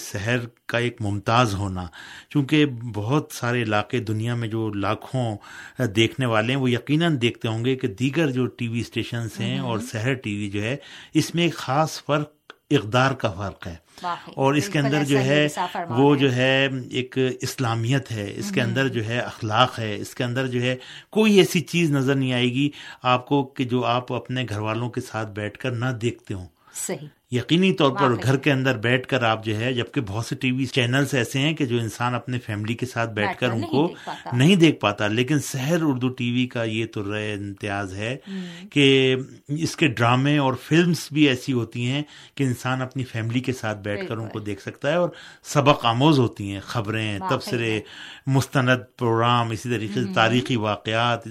شہر 0.04 0.46
کا 0.66 0.78
ایک 0.78 1.01
ممتاز 1.01 1.54
ہونا 1.54 1.86
چونکہ 2.30 2.66
بہت 2.96 3.32
سارے 3.32 3.62
علاقے 3.63 4.00
دنیا 4.00 4.36
میں 4.36 4.48
جو 4.48 4.70
لاکھوں 4.75 5.25
دیکھنے 5.96 6.25
والے 6.25 6.54
ہیں 6.54 6.60
وہ 6.60 6.72
یقیناً 6.72 7.18
دیکھتے 7.22 7.48
ہوں 7.48 7.66
گے 7.66 7.75
کہ 7.75 7.88
دیگر 7.88 8.32
جو 8.32 8.46
ٹی 8.48 8.68
وی 8.68 8.80
اسٹیشنس 8.80 9.40
ہیں 9.40 9.58
اور 9.60 9.80
شہر 9.92 10.13
ٹی 10.13 10.38
وی 10.38 10.50
جو 10.50 10.63
ہے 10.63 10.75
اس 11.13 11.34
میں 11.36 11.44
ایک 11.44 11.56
خاص 11.56 12.04
فرق 12.06 12.40
اقدار 12.72 13.12
کا 13.12 13.32
فرق 13.32 13.68
ہے۔ 13.68 13.75
اور 14.36 14.54
اس 14.54 14.70
کے 14.70 14.80
اندر 14.80 15.04
جو 15.04 15.20
ہے 15.20 15.48
وہ 15.90 16.16
جو 16.16 16.36
ہے 16.36 16.70
ایک 16.92 17.18
اسلامیت 17.42 18.12
ہے۔ 18.12 18.34
اس 18.36 18.51
کے 18.51 18.62
اندر 18.62 18.88
جو 18.88 19.06
ہے 19.06 19.20
اخلاق 19.20 19.80
ہے۔ 19.80 19.96
اس 19.96 20.16
کے 20.16 20.24
اندر 20.24 20.48
جو 20.48 20.62
ہے 20.62 20.75
کوئی 21.10 21.38
ایسی 21.38 21.62
چیز 21.62 21.92
نظر 21.92 22.16
نہیں 22.16 22.34
آئے 22.34 22.54
گی 22.54 22.70
آپ 23.04 23.28
کو 23.28 23.44
کہ 23.44 23.63
جو 23.63 23.86
آپ 23.86 24.13
اپنے 24.13 24.46
گھر 24.50 24.60
والوں 24.60 24.90
کے 24.90 25.01
ساتھ 25.01 25.30
بیٹھ 25.30 25.60
کر 25.60 25.72
نہ 25.72 25.86
دیکھتے 25.86 26.34
ہوں۔ 26.34 26.48
صحیح۔ 26.74 27.21
یقینی 27.31 27.73
طور 27.73 27.91
پر 27.91 28.11
گھر 28.23 28.38
کے 28.38 28.51
اندر 28.51 28.77
بیٹھ 28.77 29.07
کر 29.07 29.23
آپ 29.23 29.45
جو 29.45 29.59
ہے 29.59 29.73
جبکہ 29.73 30.01
بہت 30.07 30.25
سے 30.25 30.35
ٹی 30.35 30.51
وی 30.51 30.65
چینلز 30.65 31.13
ایسے 31.13 31.39
ہیں 31.39 31.53
کہ 31.53 31.65
جو 31.65 31.77
انسان 31.79 32.15
اپنے 32.15 32.39
فیملی 32.39 32.74
کے 32.74 32.85
ساتھ 32.85 33.09
بیٹھ 33.09 33.39
کر 33.39 33.50
ان 33.50 33.61
کو 33.61 33.87
نہیں 34.37 34.55
دیکھ 34.55 34.79
پاتا۔ 34.79 35.07
لیکن 35.07 35.39
سحر 35.39 35.77
اردو 35.81 36.09
ٹی 36.09 36.31
وی 36.31 36.48
کا 36.48 36.63
یہ 36.63 36.85
تو 36.85 37.11
رائے 37.11 37.33
امتیاز 37.33 37.94
ہے 37.94 38.17
کہ 38.72 39.15
اس 39.48 39.75
کے 39.75 39.87
ڈرامے 39.87 40.37
اور 40.37 40.53
فلمز 40.53 41.07
بھی 41.11 41.27
ایسی 41.27 41.53
ہوتی 41.53 41.85
ہیں 41.85 42.03
کہ 42.35 42.44
انسان 42.44 42.81
اپنی 42.81 43.03
فیملی 43.03 43.39
کے 43.39 43.53
ساتھ 43.53 43.77
بیٹھ 43.77 44.07
کر 44.07 44.17
ان 44.17 44.27
کو 44.27 44.39
دیکھ 44.39 44.61
سکتا 44.61 44.89
ہے 44.89 44.96
اور 44.96 45.09
سبق 45.44 45.85
آموز 45.85 46.20
ہوتی 46.20 46.51
ہیں 46.51 46.59
خبریں 46.59 47.20
تبصرے 47.29 47.79
مستند 48.27 48.98
پروگرام 48.98 49.50
اسی 49.51 49.70
طریقے 49.70 49.94
سے 49.94 50.13
تاریخی 50.13 50.55
واقعات 50.55 51.24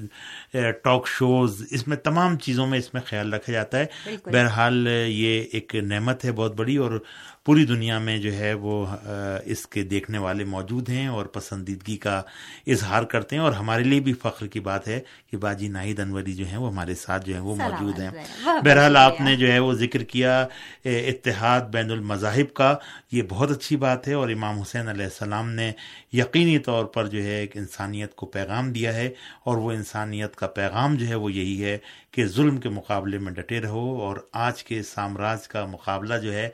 ٹاک 0.84 1.08
شوز 1.08 1.62
اس 1.70 1.88
میں 1.88 1.96
تمام 1.96 2.38
چیزوں 2.38 2.66
میں 2.66 2.78
اس 2.78 2.94
میں 2.94 3.02
خیال 3.06 3.34
رکھا 3.34 3.52
جاتا 3.52 3.78
ہے۔ 3.78 3.86
بہرحال 4.26 4.88
یہ 5.06 5.44
ایک 5.52 5.76
نعمت 5.90 6.24
ہے 6.24 6.32
بہت 6.32 6.54
بڑی 6.56 6.76
اور 6.76 6.98
پوری 7.50 7.64
دنیا 7.64 7.98
میں 7.98 8.18
جو 8.18 8.36
ہے 8.36 8.54
وہ 8.54 8.86
اس 9.44 9.66
کے 9.66 9.82
دیکھنے 9.82 10.18
والے 10.18 10.44
موجود 10.44 10.88
ہیں 10.88 11.06
اور 11.06 11.26
پسندیدگی 11.26 11.96
کا 11.96 12.22
اظہار 12.66 13.02
کرتے 13.02 13.36
ہیں 13.36 13.42
اور 13.42 13.52
ہمارے 13.52 13.84
لیے 13.84 14.00
بھی 14.00 14.12
فخر 14.12 14.46
کی 14.46 14.60
بات 14.60 14.88
ہے 14.88 15.00
کہ 15.30 15.36
باجی 15.36 15.68
ناہید 15.68 16.00
انوری 16.00 16.32
جو 16.32 16.44
ہیں 16.46 16.56
وہ 16.56 16.70
ہمارے 16.70 16.94
ساتھ 16.94 17.26
جو 17.26 17.32
ہیں 17.32 17.40
وہ 17.40 17.54
موجود 17.54 18.00
ہیں۔ 18.00 18.10
بہرحال 18.64 18.96
آپ 18.96 19.20
نے 19.20 19.36
جو 19.36 19.52
ہے 19.52 19.58
وہ 19.58 19.72
ذکر 19.72 20.04
کیا 20.04 20.46
اتحاد 20.84 21.60
بین 21.60 21.90
المذاہب 21.90 22.54
کا 22.54 22.76
یہ 23.12 23.22
بہت 23.28 23.50
اچھی 23.50 23.76
بات 23.76 24.08
ہے 24.08 24.14
اور 24.14 24.28
امام 24.28 24.58
حسین 24.58 24.88
علیہ 24.88 25.04
السلام 25.04 25.50
نے 25.50 25.72
یقینی 26.12 26.58
طور 26.58 26.84
پر 26.84 27.06
جو 27.06 27.22
ہے 27.22 27.40
ایک 27.40 27.56
انسانیت 27.56 28.14
کو 28.14 28.26
پیغام 28.26 28.72
دیا 28.72 28.94
ہے 28.94 29.10
اور 29.44 29.56
وہ 29.56 29.72
انسانیت 29.72 30.36
کا 30.36 30.46
پیغام 30.46 30.94
جو 30.94 31.06
ہے 31.08 31.14
وہ 31.14 31.32
یہی 31.32 31.64
ہے 31.64 31.78
کہ 32.10 32.26
ظلم 32.26 32.56
کے 32.56 32.68
مقابلے 32.68 33.18
میں 33.18 33.32
ڈٹے 33.32 33.60
رہو 33.60 34.00
اور 34.00 34.16
آج 34.32 34.64
کے 34.64 34.82
سامراج 34.82 35.48
کا 35.48 35.66
مقابلہ 35.66 36.14
جو 36.14 36.32
ہے 36.32 36.48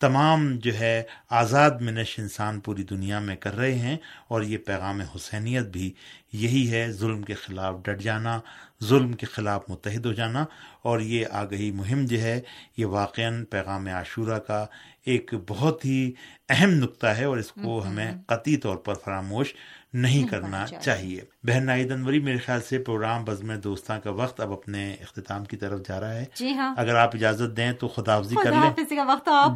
تمام 0.00 0.46
جو 0.56 0.72
ہے 0.74 1.02
آزاد 1.30 1.80
منش 1.80 2.18
انسان 2.18 2.60
پوری 2.60 2.82
دنیا 2.82 3.18
میں 3.18 3.36
کر 3.36 3.56
رہے 3.56 3.74
ہیں 3.74 3.96
اور 4.28 4.42
یہ 4.42 4.58
پیغام 4.58 5.00
حسینیت 5.14 5.66
بھی 5.66 5.92
یہی 6.32 6.70
ہے 6.72 6.90
ظلم 6.92 7.22
کے 7.22 7.34
خلاف 7.34 7.76
ڈٹ 7.82 8.00
جانا 8.02 8.38
ظلم 8.84 9.12
کے 9.12 9.26
خلاف 9.26 9.68
متحد 9.68 10.06
ہو 10.06 10.12
جانا 10.12 10.44
اور 10.82 11.00
یہ 11.00 11.26
آگہی 11.32 11.70
مہم 11.70 12.04
جو 12.06 12.20
ہے 12.20 12.40
یہ 12.76 12.86
واقع 12.86 13.28
پیغام 13.50 13.86
عاشورہ 13.86 14.38
کا 14.38 14.64
ایک 15.04 15.34
بہت 15.48 15.84
ہی 15.84 16.00
اہم 16.48 16.70
نقطہ 16.74 17.06
ہے 17.06 17.24
اور 17.24 17.38
اس 17.38 17.52
کو 17.52 17.82
ہمیں 17.86 18.12
قطعی 18.26 18.56
طور 18.56 18.76
پر 18.76 18.94
فراموش 18.94 19.54
نہیں 19.92 20.28
کرنا 20.28 20.64
چاہیے۔ 20.80 21.20
بہن 21.42 21.66
نائد 21.66 21.92
انوری 21.92 22.20
میرے 22.20 22.36
خیال 22.36 22.60
سے 22.68 22.78
پروگرام 22.78 23.24
بزم 23.24 23.54
دوستاں 23.54 23.98
کا 24.04 24.10
وقت 24.10 24.40
اب 24.40 24.52
اپنے 24.52 24.92
اختتام 24.92 25.44
کی 25.44 25.56
طرف 25.56 25.80
جا 25.88 26.00
رہا 26.00 26.14
ہے۔ 26.14 26.24
جی 26.34 26.52
ہاں۔ 26.52 26.74
اگر 26.76 26.94
آپ 26.94 27.16
اجازت 27.16 27.56
دیں 27.56 27.72
تو 27.72 27.88
خدا 27.88 28.16
حافظی 28.16 28.34
کر 28.44 28.50
لیں۔ 28.50 28.96
کا 28.96 29.04
وقت 29.08 29.28
جی 29.28 29.48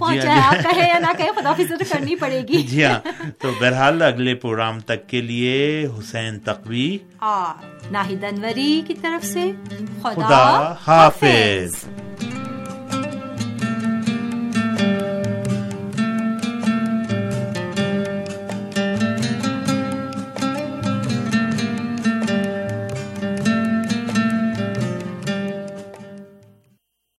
کرنی 1.92 2.16
پڑے 2.16 2.42
گی۔ 2.49 2.62
جی 2.62 2.85
ہاں۔ 2.85 3.23
تو 3.38 3.51
بہرحال 3.61 4.03
اگلے 4.03 4.35
پروگرام 4.35 4.81
تک 4.81 5.09
کے 5.09 5.20
لیے 5.20 5.87
حسین 5.99 6.38
تقوی۔ 6.38 6.99
اور 7.18 7.64
ناہید 7.90 8.25
انوری 8.25 8.83
کی 8.87 8.94
طرف 8.94 9.27
سے 9.27 9.53
خدا 10.03 10.75
حافظ۔ 10.87 11.85